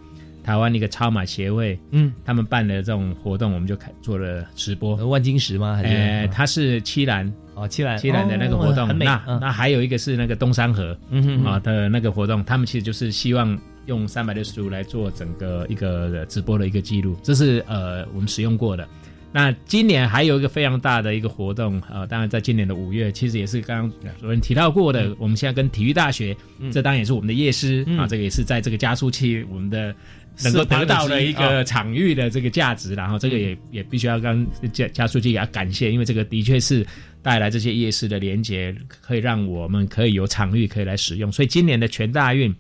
[0.44, 4.96] 台湾一个超马协会，嗯，他们办的这种活动，我们就开做了直播。
[5.08, 5.76] 万金石吗？
[5.76, 5.96] 还是？
[5.96, 7.98] 呃，它是七兰哦，七兰。
[7.98, 9.40] 七兰的那个活动，那、嗯。
[9.40, 18.88] 那还有一个是那个东山河，嗯啊的那个活动，他们其实就是希望用三百六十度来做整个一个直播的一个记录，这是呃我们使用过的。
[19.36, 26.72] 那今年还有一个非常大的一个活动，呃，当然在今年的五月，其实也是刚刚主任提到过的，我们现在跟体育大学，嗯。
[26.72, 27.98] 这当然也是我们的夜师、嗯。
[27.98, 29.96] 啊，这个也是在这个加速器我们的
[30.42, 36.86] 能够得到的一个场域的这个价值，然后这个也也必须要跟加加书记也要感谢，因为这个的确是
[37.22, 42.54] 带来这些夜市的连接，可以让我们可以有场域可以来使用，所以今年的全大运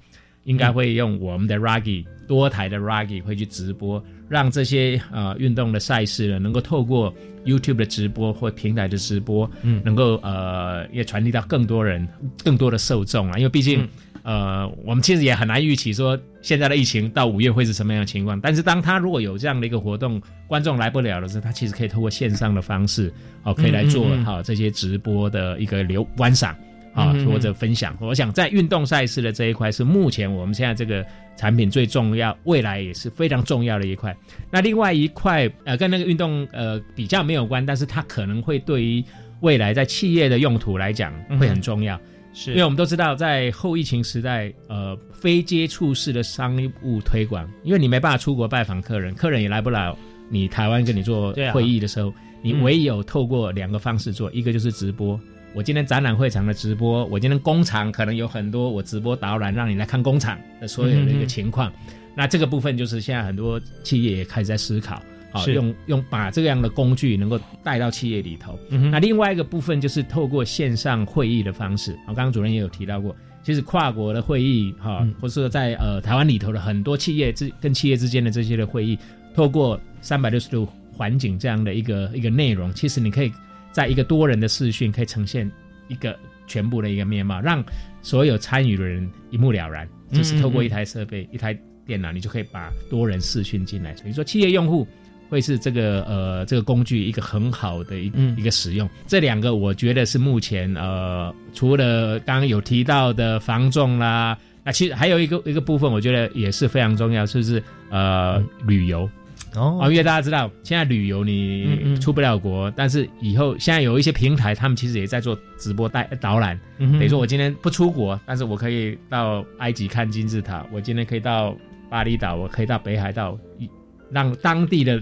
[0.43, 7.13] 应该会用我们的 Ruggy 多台的 Ruggy 会去直播，让这些呃运动的赛事呢，能够透过
[7.43, 9.81] YouTube 的直播或平台的直播，嗯。
[9.83, 12.07] 能够呃也传递到更多人、
[12.43, 13.81] 更多的受众啊，因为毕竟。
[13.81, 13.89] 嗯
[14.23, 18.39] 呃，我们其实也很难预期说现在的疫情到五月会是什么样的情况。
[18.39, 23.13] 但是当他如果有这样的一个活动，观众来不了的时候，他其实可以通过线上的方式，
[23.43, 26.55] 哦，可以来做好、这些直播的一个流观赏
[26.93, 27.97] 啊或者分享。
[27.99, 31.05] 我想在运动赛事的这一块是目前我们现在这个
[31.35, 34.15] 产品最重要，未来也是非常重要的一块。
[34.49, 39.03] 那另外一块呃跟那个运动呃比较没有关，但是它可能会对于
[39.41, 41.99] 未来在企业的用途来讲会很重要。
[42.33, 49.97] 是因为我们都知道，在后疫情时代，呃，非接触式的商务推广，因为你没办法出国拜访客人，客人也来不了
[50.29, 52.11] 你台湾跟你做会议的时候，
[52.41, 55.19] 你嗯唯有透过两个方式做，一个就是直播。
[55.53, 61.71] 我今天展览会场的直播，我今天工厂可能有很多我直播导览，让你来看工厂的所有的一个情况。
[62.15, 64.99] 那这个部分就是现在很多企业也开始在思考，
[65.33, 65.53] 好、是。
[65.53, 68.57] 用用把这样的工具能够带到企业里头。
[68.69, 73.13] 那另外一个部分就是透过线上会议的方式，啊，刚刚主任也有提到过，
[73.43, 75.13] 其实跨国的会议哈、嗯。
[75.19, 78.97] 或是说在呃台湾里头的很多企业之跟企业之间的这些的会议，
[79.33, 83.31] 透过三百六十度环境这样的一个一个内容，其实你可以
[83.71, 85.51] 在一个多人的视讯可以呈现
[85.87, 87.63] 一个全部的一个面貌，让
[88.01, 93.95] 所有参与的人一目了然，嗯就是透过一台设备、一台电脑，你就可以把多人视讯进来。
[93.95, 94.87] 所以说，企业用户
[95.29, 98.89] 会是这个呃这个工具一个很好的一、嗯一个使用。
[99.07, 109.09] 这两个我觉得是目前呃除了刚刚有提到的防重啦，那其实还有一个一个部分，我觉得也是非常重要，就是呃旅游。
[109.55, 116.59] 哦因为大家知道，现在旅游嗯你嗯出不了国，但是以后现在有一些平台，他们其实也在做直播带导览。
[116.79, 121.55] 嗯哼等于说我今天不出国，但是我可以到埃及看金字塔，我今天可以到
[121.87, 123.69] 巴厘岛，我可以到北海道，一
[124.09, 124.99] 让当地的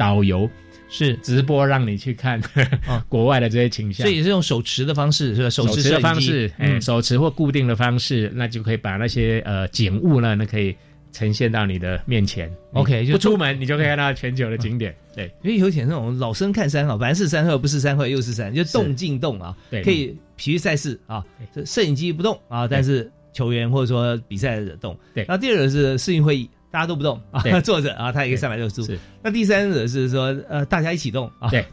[0.00, 0.48] 导游
[0.88, 2.40] 是直播让你去看
[3.06, 4.06] 国外的这些倾向。
[4.06, 5.50] 所以也是用手持的方式，是吧？
[5.50, 10.74] 手持的方式，哎、嗯手持或固定的方式，那就可以把那些呃景物呢，那可以
[11.12, 12.50] 呈现到你的面前。
[12.72, 14.94] OK，就不出门，你就可以看到全球的景点。
[15.14, 19.54] 对，因为有点那种老生看山啊，凡是山，后不是山，后又是山，就动静动啊。
[19.70, 21.22] 对可以体育赛事啊，
[21.54, 24.96] 这摄影机不动啊，但是球员或者说比赛的动。
[25.14, 27.60] 对那第二个是世运会议，大家都不动啊，对。
[27.62, 28.92] 坐着啊，它一个三百六十度。
[29.22, 31.64] 那第三者是说，呃，大家一起动啊，对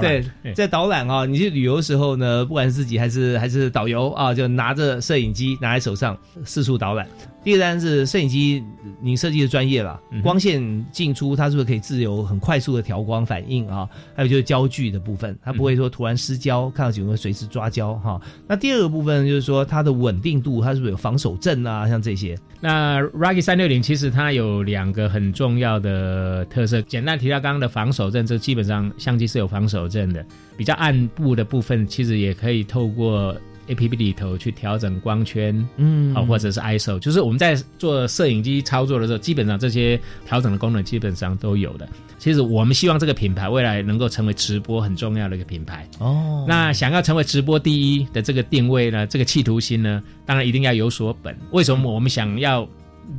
[0.00, 0.52] 对，对。
[0.54, 7.06] 在导览啊，你去旅游的时候呢，不管是自己还是还是导游啊，就拿着摄影机拿在手上四处导览。
[7.44, 8.62] 第二单是摄影机，
[9.00, 13.88] 你设计的专业了，嗯光线进出它是不是可以自由很快速的调光反应啊？
[14.14, 18.20] 还有就是焦距的部分，它不会说突然失焦，看到景会随时抓焦哈。
[18.46, 21.88] 那第二个部分就是说它的稳定度，它是不是有防守震啊？
[21.88, 30.24] 像这些，那 Rocky 三六零其实它有两个很重要的特色，简单提到刚刚的防守震，这基本上相机是有防守震的。
[30.56, 33.34] 比较暗部的部分，其实也可以透过
[33.68, 41.88] A P P 里头去调整光圈，嗯啊，或者是 ISO，就是我们在做摄影机操作的时候，基本上这些调整的功能基本上都有的。
[42.18, 45.88] 其实我们希望这个品牌未来能够成为直播很重要的一个品牌。
[45.98, 51.36] 哦那想要成为直播第一的这个定位呢，这个企图心呢，当然一定要有所本。
[51.50, 52.68] 为什么我们想要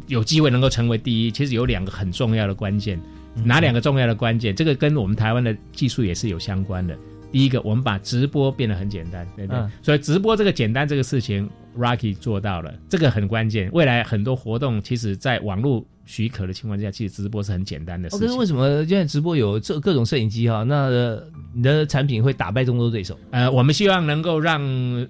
[0.07, 1.31] 有机会能够成为第一？
[1.31, 2.99] 其实有两个很重要的关键，
[3.43, 4.55] 哪两个重要的关键？
[4.55, 6.97] 这个跟我们台湾的技术也是有相关的。
[7.33, 9.59] 第一个，我们把直播变得很简单，对不对？
[9.59, 13.69] 嗯所以直播这个简单这个事情，Rocky 做到了，这个很关键。
[13.73, 18.27] 未来很多活动，其实在网络许可的情况下，其实直播是很简单的事哦，情。
[18.27, 21.23] 可是为什么现在直播有这各种摄影机哈、那、呃
[21.55, 23.17] 你的产品会打败众多对手？
[23.31, 24.61] 呃，我们希望能够让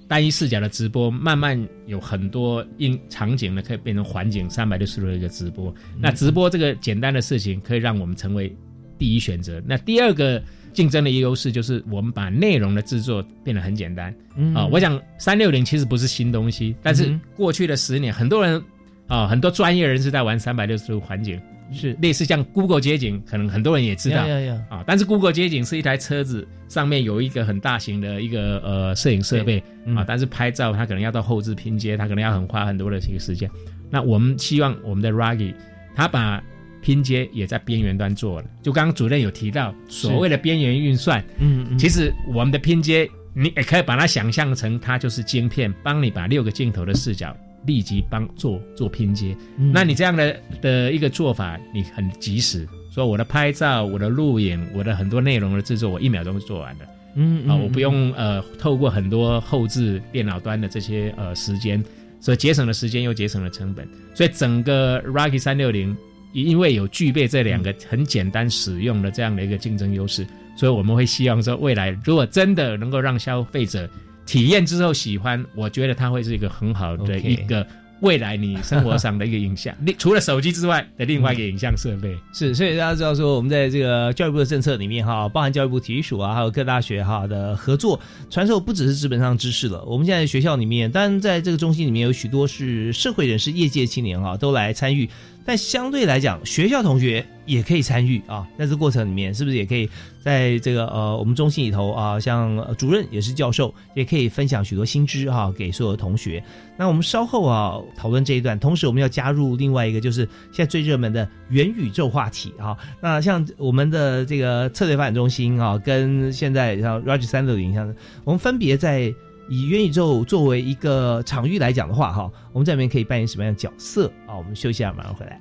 [0.07, 5.73] 单一视角的直播慢慢有很多应场景呢，可以变成环境三百六十度的一个直播。
[5.99, 8.53] 那直播这个简单的事情，可以让我们成为
[8.97, 9.61] 第一选择。
[9.65, 10.41] 那第二个
[10.73, 14.13] 竞争的优势就是我们把内容的制作变得很简单。
[14.35, 18.61] 嗯啊、我想三六零其实不是新东西，但是嗯过去的十年，很多人
[19.07, 21.39] 啊、很多专业人士在玩三百六十度环境。
[21.71, 24.23] 是类似像 Google 街景，可能很多人也知道
[24.69, 24.83] 啊。
[24.85, 33.49] 但是 Google 街景是一台车子上面有一个很大型的一个呃摄影设备嗯啊，但是拍照它可能要到后置拼接，它可能要很花很多的这个时间。
[33.89, 35.51] 那我们希望我们的 Ruggy
[35.95, 36.43] 它把
[36.83, 41.77] 拼接也在边缘端做了，就刚刚主任有提到所谓的边缘运算，嗯嗯。
[41.79, 47.35] 其实我们的拼接你也可以把它想象成它就是晶片，帮你把六个镜头的视角。
[47.65, 49.71] 立即帮做做拼接，嗯。
[49.71, 56.79] 那你这样的的一个做法，你很及时，说我的拍照、我的录影、我的很多内容的制作，我一秒钟就做完了。
[57.15, 61.81] 嗯啊，我不用呃透过很多后置电脑端的这些呃时间，
[62.19, 65.95] 所以节省了时间又节省了成本，所以整个 Rocky 三六零
[66.33, 70.27] 因为有具备这两个很简单使用的这样的一个竞争优势，
[70.57, 73.89] 所以我们会希望说未来如果真的能够让消费者
[74.25, 77.65] 体验之后喜欢，我觉得它会是一个很好的一个
[78.01, 82.17] 未来你生活上的一个影像， 另除了手机之外的另外一个影像设备。
[82.33, 89.83] 是，所以大家知道说，我们在这个教育部的政策里面哈，包含教育部体育署啊，还有各大学哈的合作，传授不只是纸本上知识了。
[89.85, 95.09] 我们现在学校里面，当然在这个中心里面有许多是社会人士、业界青年哈，都来参与。
[95.45, 99.89] 但相对来讲，学校同学也可以参与啊，在这过程里面，是不是也可以
[100.19, 106.43] 在这个呃我们中心里头啊，像主任也是教授，也可以分享许多新知哈、给所有的同学。
[106.77, 110.21] 那我们稍后啊讨论这一段，同时我们要加入另外一个就是
[110.51, 112.77] 现在最热门的元宇宙话题啊。
[113.01, 119.13] 那像我们的这个策略发展中心啊，跟现在像 Roger 三六零像，我们分别在
[119.49, 124.35] 以元宇宙作为一个场域来讲的话哈，我们在里面可以扮演什么样的角色啊？
[124.35, 125.39] 我们休息一下，马上回来。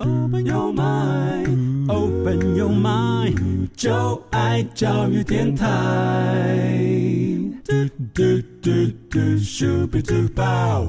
[0.00, 6.58] Open your mind, open your mind，就爱教育电台。
[7.64, 7.72] 嘟
[8.12, 8.22] 嘟
[8.60, 8.70] 嘟
[9.10, 10.88] 嘟，Super Duper。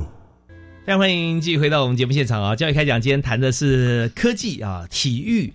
[0.85, 2.55] 非常欢迎继续回到我们节目现场啊！
[2.55, 5.53] 教育开讲，今天谈的是科技啊、体育，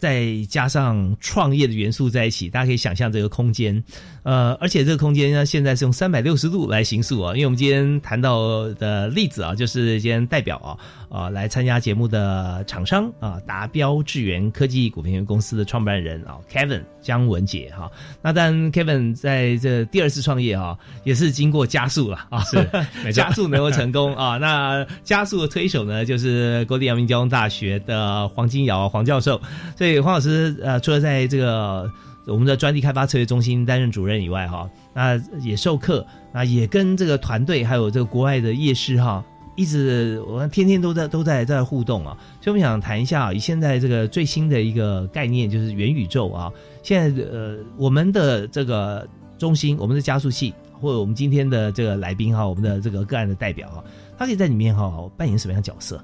[0.00, 3.84] 再加上创业的元素在一起，大家可以想象这个空间。
[4.22, 10.76] 呃，而且这个空间呢，现在是用三百六十度来形塑啊，因为我们今天谈到的例子啊，就是今天代表啊
[11.10, 17.90] 啊来参加节目的厂商啊，达标智源科技股份有限公司的创办人啊，Kevin 姜文杰哈、
[18.22, 22.64] 那但 Kevin 在这第二次创业啊，也是经过加速了啊，是
[23.04, 24.36] 没加速能够成功啊。
[24.40, 29.40] 那加速的推手呢，就是国立阳明交通大学的黄金尧黄教授。
[29.76, 31.90] 所以黄老师呃，除了在这个
[32.26, 39.24] 我们的专利开发策略中心担任主任以外哈，那也授课，那也跟这个团队还有这个国外的夜市哈。
[39.60, 46.50] 一直我们天天都在都在在互动啊，所以我们想谈一下，以现在这个最新的一个概念就是元宇宙啊，
[46.82, 49.06] 现在呃我们的这个
[49.36, 53.84] 中心，我们的加速器，或者我们今天的这个来宾哈，我们的这个个案的代表哈，
[54.16, 56.02] 他可以在里面哈扮演什么样的角色？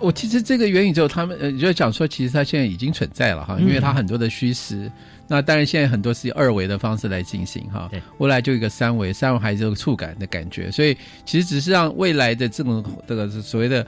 [0.00, 4.90] 我其实这个元宇宙，他们呃，就讲说，其实它现在已经存在了哈，因为它很多的虚实。
[5.28, 13.86] 那当然，现在很多是以二维的方式来进行哈，未来就一个三维，三维还是有触感的感觉，所以其实只是让未来的这种这个所谓的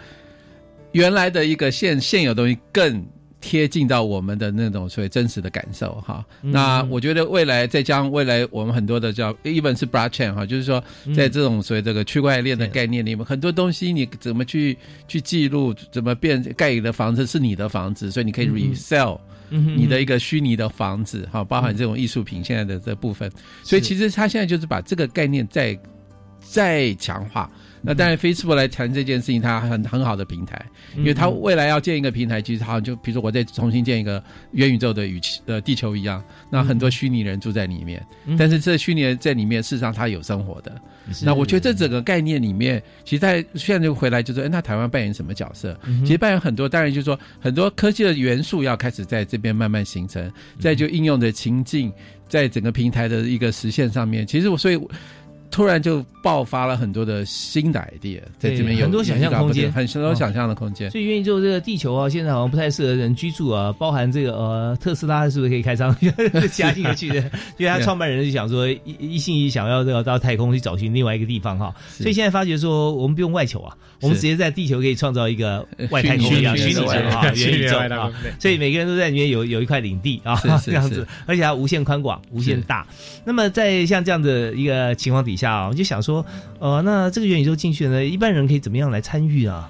[0.93, 3.05] 原来的一个现现有东西更。
[3.43, 10.83] 贴近到我们的那种所谓真实的感受哈，那我觉得未来再将未来我们很多的叫一本是 blockchain 哈，就是说
[11.15, 14.79] 在这种所谓这个区块链的概念里面，很多东西你怎么去
[15.09, 19.19] 去记录，怎么变盖你的房子是你的房子，所以你可以 resell
[19.51, 23.31] 你的一个虚拟的房子哈，包含这种艺术品现在的这部分，
[23.65, 25.77] 所以其实他现在就是把这个概念再
[26.41, 27.51] 再强化。
[27.85, 30.65] 那当然，Facebook 来谈这件事情，它很很好的平台，
[30.97, 34.23] 因为它未来要建一个平台，其实好像就比如说我再重新建一个
[34.53, 38.01] 元宇宙的宇呃地球一样，那很多虚拟人住在里面，
[38.39, 40.73] 但是这虚拟人在里面，事实上他有生活的。
[41.25, 45.77] 那我觉得这整个概念里面，其实在现在就回来就说，哎，那台湾扮演什么角色？
[46.05, 51.93] 其实扮演很多，当然就是说很多科技的元素要开始在这边慢慢形成，再就应用的情境，
[52.29, 54.81] 在整个平台的一个实现上面，其实我所以。
[55.53, 60.91] 突然就爆发了很多的新的 idea，在这边有很多想象空间，很多想象的空间。
[60.91, 63.71] 所以，愿意做这个地球啊，现在好像不太适合人居住啊。
[63.79, 65.95] 包含这个呃，特斯拉是不是可以开张
[66.51, 67.17] 加进去的？
[67.59, 71.75] 因为他创办人就想说一一心一意想要这个到太空去找寻另外一个地方哈。
[71.91, 78.11] 所以现在发觉说，我们不用外求啊，我们直接在地球可以创造一个外太空一样虚拟的啊，元宇宙啊。
[78.39, 82.87] 所以每个人都在里面有有一块领地啊，这样子，而且它无限宽广、无限大。
[83.23, 85.42] 那么在像这样的一个情况底下。
[85.43, 86.25] 下，我就想说，
[86.61, 89.69] 呃，那这个元宇宙进去呢，一般人可以怎么样来参与啊？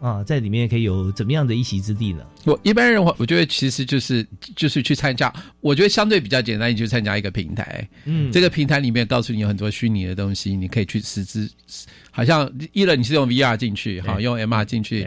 [0.00, 2.24] 啊，在里面可以有怎么样的一席之地呢？
[2.46, 11.46] 我一般人，我我觉得其实就是就是去参加，我觉得相对比较简单，你就参加一个平台，嗯，这个平台里面告诉你有很多虚拟的东西，你可以去实质，
[12.10, 15.06] 好像一了你是用 VR 进去，好用 MR 进去，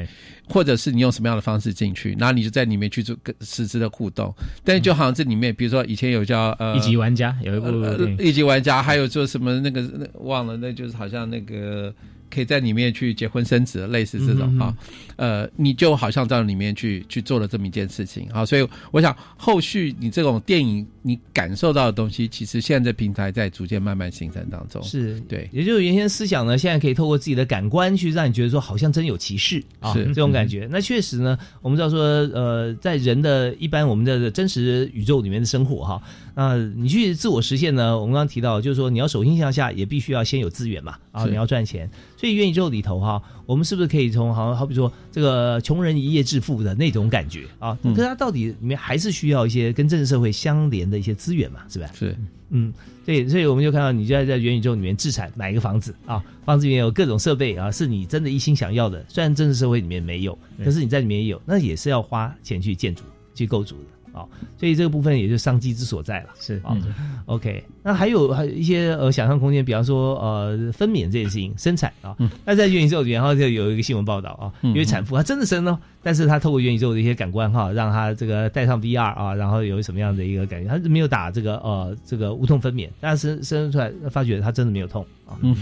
[0.54, 4.32] 或者是你用什么样的方式进去，然后你就在里面去做跟实质的互动。
[4.64, 9.90] 但是就好像这里面，比如说以前有叫呃一级玩家，有一部一级玩家，还有做什么那个
[10.20, 11.92] 忘了，那就是好像那个。
[12.34, 14.76] 可以在里面去结婚生子，类似这种哈，
[15.18, 25.20] 呃，你就好像到里面去去做了这么一件事情啊，所以我想后续你这种电影你感受到的东西，其实现在平台在逐渐慢慢形成当中，是。
[25.30, 30.68] 对，也就是原先思想呢，现在可以透过自己的感官去让你觉得说好像真有其事啊，这种感觉。
[30.72, 36.02] 那确实呢，我们知道说，呃，在人的一般我们的真实宇宙里面的生活哈。
[36.36, 37.98] 那你去自我实现呢？
[37.98, 41.90] 我们刚刚提到，就是说你要手心向下，也必须要先有资源嘛，啊，你要赚钱。
[42.18, 47.78] 所以元宇宙里头哈，我们是不是可以从好好比说这个穷人一夜致富的那种感觉啊？
[47.84, 51.90] 可是它到底里面还是需要一些跟政治社会相连的一些资源嘛，是吧？
[51.94, 52.16] 是，
[52.50, 52.74] 嗯，
[53.06, 59.06] 对，所以我们就看到你就在在元宇宙里面自产买一个房子啊，房子里面有各种设备啊，是你真的一心想要的。
[59.08, 63.04] 虽然政治社会里面没有，可是你在里面也有，那也是要花钱去建筑、
[63.36, 63.84] 去构筑的。
[64.14, 66.30] 哦，所以这个部分也就商机之所在了。
[66.40, 66.78] 是啊
[67.26, 67.64] ，OK。
[67.84, 72.16] 那还有还有一些呃想象空间，比方说呃分娩这件事情，生产啊。
[72.46, 80.70] 那在元宇宙里面，然后就有一个新闻报道啊，因为产妇她真的生了，但是她透过元宇宙的一些感官哈，让她这个戴上 VR 啊，然后有什么样的一个感觉？
[80.70, 85.06] 她没有打这个呃这个无痛分娩，但是生出来发觉她真的没有痛。
[85.42, 85.56] 嗯，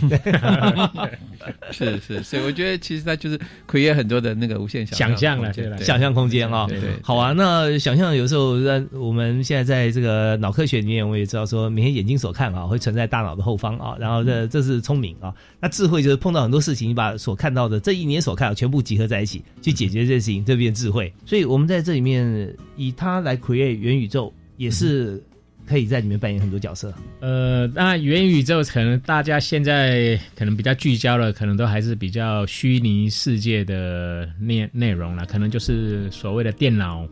[1.72, 6.66] 是 是，所以我觉得其实它就是 create 很多的那个无限想象了，想象空间啊。
[6.68, 7.32] 对对，好啊。
[7.32, 13.96] 那想象有时候在我们现在在这个脑科学里面，我也知道说，每天眼睛所看啊，会存在大脑的后方啊。
[14.00, 15.34] 然后这这是聪明啊。
[15.60, 21.12] 那智慧就是碰到很多事情，你把所看到的这一年所看到全部集合在一起，去解决这事情，这变智慧。
[21.26, 25.22] 所以我们在这里面以它来 create 元宇宙，也是。
[25.64, 26.94] 可以在里面扮演很多角色。
[27.22, 37.08] 呃，那元宇宙可能大家现在可能比较聚焦了，可能都还是比较虚拟世界的内内容了，可能就是所谓的电脑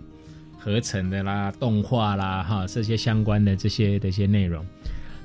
[0.57, 4.65] 合成的啦、动画啦，哈，这些相关的这些的一些内容。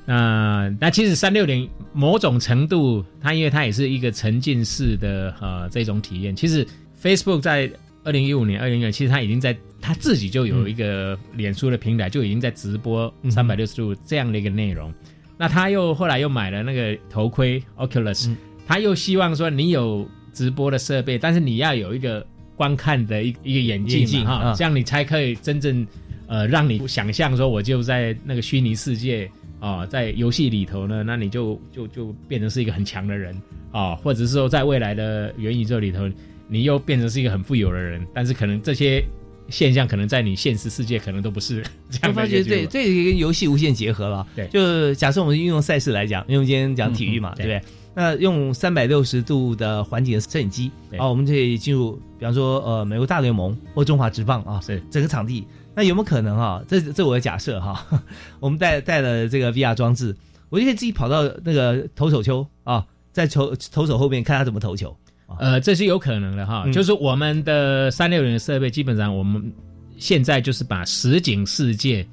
[0.07, 6.35] 那那其实三六零某种程度，它因为它也是一个沉浸式的呃这种体验。
[6.35, 6.67] 其实
[7.03, 7.71] Facebook 在
[8.03, 9.57] 二零一五年、二零一六，其实它已经在。
[9.87, 14.91] 它自己就有一个脸书的平台，就已经在直播三百六十度这样的一个内容。
[15.37, 18.35] 那他又后来又买了那个头盔 Oculus，
[18.67, 22.27] 他又希望说你有直播的设备，但是你要有一个
[22.57, 25.87] 观看的一一个眼镜哈，这样你才可以真正
[26.29, 29.31] 呃让你想象说我就在那个虚拟世界
[29.65, 33.35] 啊，在游戏里头呢，那你就就就变成是一个很强的人
[33.73, 36.09] 啊，或者是说在未来的元宇宙里头，
[36.49, 39.03] 你又变成是一个很富有的人，但是可能这些。
[39.51, 44.27] 现象，可能在你现实世界可能都不是 这样的发觉对，这也跟游戏无限结合了。
[44.35, 47.61] 对，就假设我们运用赛事来讲，因为我们今天讲体育嘛，对不对？
[47.95, 55.45] 那用三百六十度的环境摄影机啊，我们可以进入，比方说呃，美国大联盟或中华职棒啊，是整个场地。
[55.75, 56.63] 那有没有可能哈？
[56.69, 57.87] 这这我的假设哈，
[58.41, 60.15] 我们带带了这个 VR 装置，
[60.51, 64.97] 我就可以自己跑到那个投手丘啊，在投投手后面看他怎么投球。
[65.39, 69.53] 呃，这是有可能的哈，就是我们的三六零的设备，基本上我们
[69.99, 72.07] 现在就是把实景世界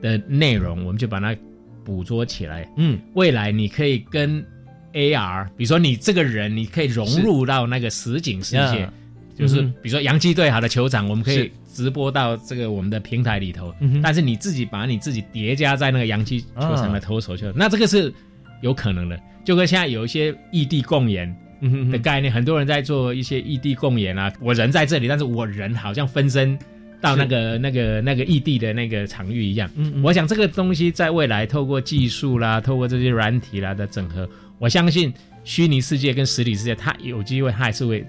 [0.00, 1.34] 的内容，我们就把它
[1.82, 2.70] 捕捉起来。
[2.76, 4.44] 嗯，未来你可以跟
[4.92, 8.88] AR，比如说你这个人，你可以融入到那个实景世界，
[9.38, 13.72] 就是比如说洋基队好的球场，我们可以直播到这个我们的平台里头。
[14.02, 18.12] 但是你自己把你自己叠加在那个洋基球场的投手球，那这个是
[18.62, 21.34] 有可能的，就跟现在有一些异地共演。
[21.90, 24.32] 的概念，很多人在做一些异地共演啊。
[24.40, 26.56] 我人在这里，但是我人好像分身
[27.00, 29.68] 到那个那个那个异地的那个场域一样。
[29.74, 34.30] 嗯，我想这个东西在未来透过技术啦，透过这些软体啦的整合，
[34.60, 35.12] 我相信
[35.42, 38.06] 虚拟世界跟实体世界，它有机会它还是会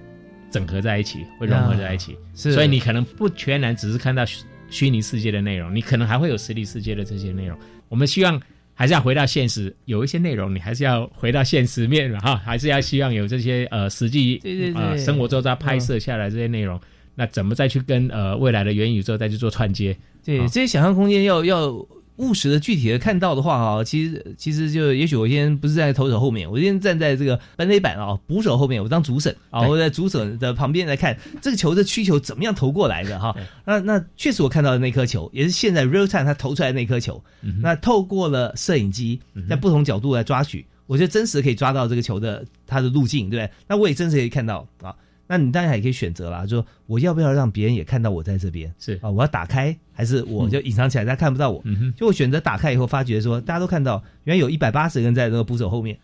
[0.50, 2.16] 整合在一起，会融合在一起。
[2.34, 4.24] 是，所以你可能不全然只是看到
[4.68, 7.58] 虚拟世界的内容，你可能还会有实体世界的这些内容。
[7.88, 8.40] 我们希望。
[8.72, 14.40] 还是要回到现实，有一些内容你还是要回到现实面哈，还是要希望有这些呃实际
[14.74, 16.80] 呃生活中在拍摄下来这些内容，
[17.14, 19.94] 那怎么再去跟呃未来的元宇宙再去做串接？
[20.24, 21.86] 对，这些想象空间要要。
[22.20, 33.34] 务实的、具体的看到的话啊，其实其实就也许我今天不是在投手后面，我今天站在这个本垒板啊捕手后面，我当主审啊，我在主审的旁边来看这个球的需求怎么样投过来的哈。
[33.64, 37.22] 那那确实我看到的那颗球，也是现在 real time 他投出来的那颗球。
[37.62, 43.50] 那透过了摄影机，在不同角度来抓取，我觉得真实可以抓到这个球的它的路径，对不对？
[43.66, 44.94] 那我也真实可以看到啊。
[45.32, 48.74] 那你当然也可以选择啦，就说我要不要让别人也看到我在这边？
[48.80, 51.62] 是啊，我要打开，还是我就隐藏起来，大家看不到我？
[51.96, 55.96] 就我选择打开以后，发觉说大家都看到，原来有一百八十个人在那个捕手后面，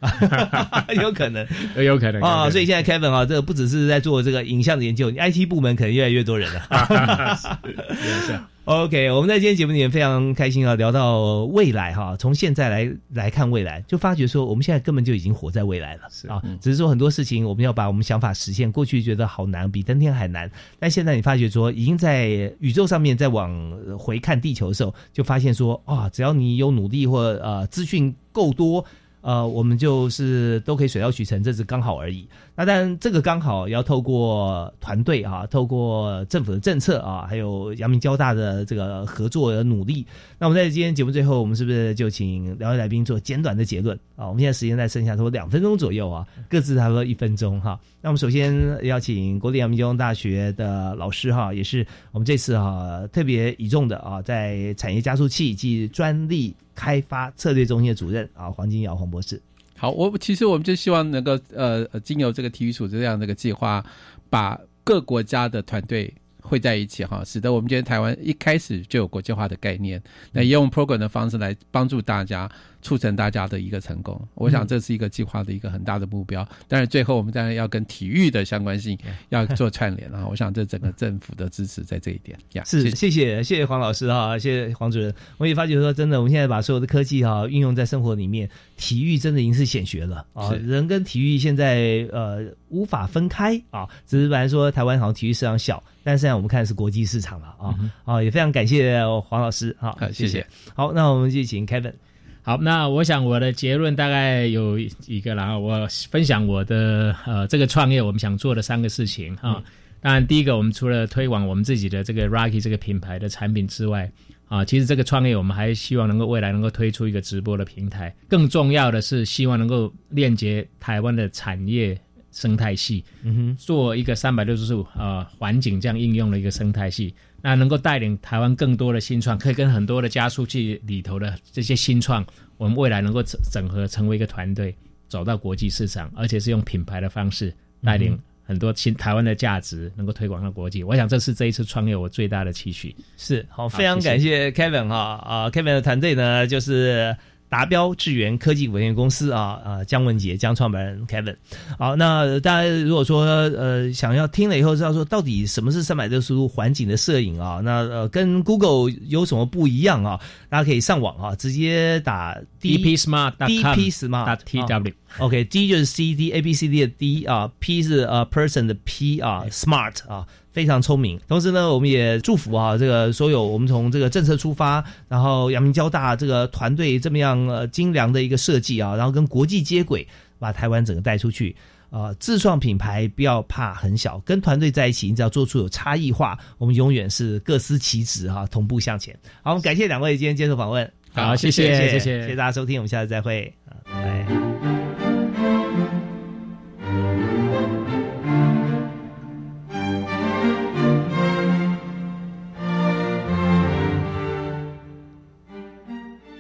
[1.03, 1.45] 有可能，
[1.77, 2.49] 有可能啊。
[2.49, 6.63] 所以现在 Kevin 啊，这个不只是在做这个影像的研究，你 IT 部门可能越来越多人了。
[8.67, 8.71] 是。
[8.71, 20.51] OK，我们在今天节目里面非常开心啊，聊到未来哈，从现在来来看未来，就发觉说我们现在根本就已经活在未来了啊，只是说很多事情我们要把我们想法实现，过去觉得好难，比登天还难，
[20.81, 28.85] 但现在你发觉说已经在宇宙上面在往回看地球的时候，就发现说啊，只要你有努力或呃资讯够多。
[29.27, 32.29] 呃，我们就是都可以水到渠成，这是刚好而已。
[32.55, 40.07] 那当然，这个刚好要透过团队啊，透过政府的政策啊，还有阳明交大的这个合作的努力。
[40.39, 44.29] 那我们在今天节目最后，我们是不是就请两位来宾做简短的结论啊？
[44.29, 47.77] 我们现在时间在剩下差不多两分钟左右啊，各自差不多一分钟哈。
[48.01, 48.55] 那我们首先
[48.85, 56.55] 邀请国立阳明交通大学的老师哈，也是我们这次哈特别倚重的啊，在产业加速器及专利。
[56.77, 59.43] 开发策略中心的主任啊，黄金尧黄博士。
[59.77, 63.85] 好，我其实我们就希望能够呃，经由这个体育署这样的一个计划，
[64.31, 66.15] 把各国家的团队
[66.47, 72.51] 汇在一起哈，使得我们今天台湾一开始就有国际化的概念，那也用 program 的方式来帮助大家。
[72.83, 76.49] 促成大家的一个成功，我想这是一个计划的一个很大的目标。
[76.69, 78.97] 但是最后我们当然要跟体育的相关性
[79.31, 80.25] 要做串联啊！
[80.31, 82.63] 我想这整个政府的支持在这一点呀。
[82.65, 85.13] 是，谢谢谢谢黄老师哈，谢谢黄主任。
[85.37, 90.53] 我也发觉说，真的，我们现在把所有的科技哈运用在生活里面，体育真的已经是显学了啊！
[90.53, 97.75] 人跟体育现在呃无法分开啊，只是本来说台湾好像体育市场小，但现在我们看的是国际市场了啊！
[98.05, 100.47] 啊，也非常感谢黄老师啊，谢谢。
[100.73, 101.95] 好，那我们就请 Kevin。
[102.43, 109.61] 好，那我想我的结论大概有一个然后我分享我的呃这个创业我们想做的三个事情哈。
[110.01, 114.09] 当然，第一个我们除了推广我们自己的这个 Rocky 这个品牌的产品之外，
[114.47, 118.15] 啊，其实这个创业我们还希望能够未来能够推出一个直播的平台。
[118.29, 122.01] 更重要的是，希望能够链接台湾的产业
[122.37, 127.15] 生态系，嗯哼，做一个三百六十度呃环境这样应用的一个生态系。
[127.41, 132.25] 那能够带领台湾更多的新创，可以跟很多的加速器里头的这些新创，
[132.59, 134.77] 我们未来能够整整合成为一个团队，
[135.09, 140.85] 走到国际市场，而且是用品牌的方式带领很多新台湾的价值，能够推广到国际。
[140.85, 142.95] 我想这是这一次创业我最大的期许。
[143.17, 147.17] 是好，非常感谢 Kevin 哈啊，Kevin 的团队呢就是。
[147.49, 151.37] 达标智源科技有限公司啊啊，姜文杰姜创办人 Kevin，
[151.79, 160.21] 好，那大家如果说呃想要听了以后知道说到底什么是三百六十度环境的摄影啊，那呃跟 Google 有什么不一样啊？
[160.49, 166.81] 大家可以上网啊，直接打 DP Smart DP Smart T W OK D 就是 C D A B C D
[166.81, 170.27] 的 D 啊，P 是呃 person 的 P 啊，Smart 啊。
[170.57, 171.21] 非常聪明。
[171.29, 181.55] 同时呢，我们也祝福啊，这个所有我们从这个政策出发，然后阳明交大这个团队这么样呃精良的一个设计啊，然后跟国际接轨，把台湾整个带出去。
[181.91, 189.15] 啊，自创品牌不要怕很小，跟团队在一起，你只要做出有差异化，我们永远是各司其职哈，同步向前。
[189.43, 194.86] 好，我们感谢两位今天接受访问，好，谢谢谢谢谢谢大家收听，我们下次再会，拜拜。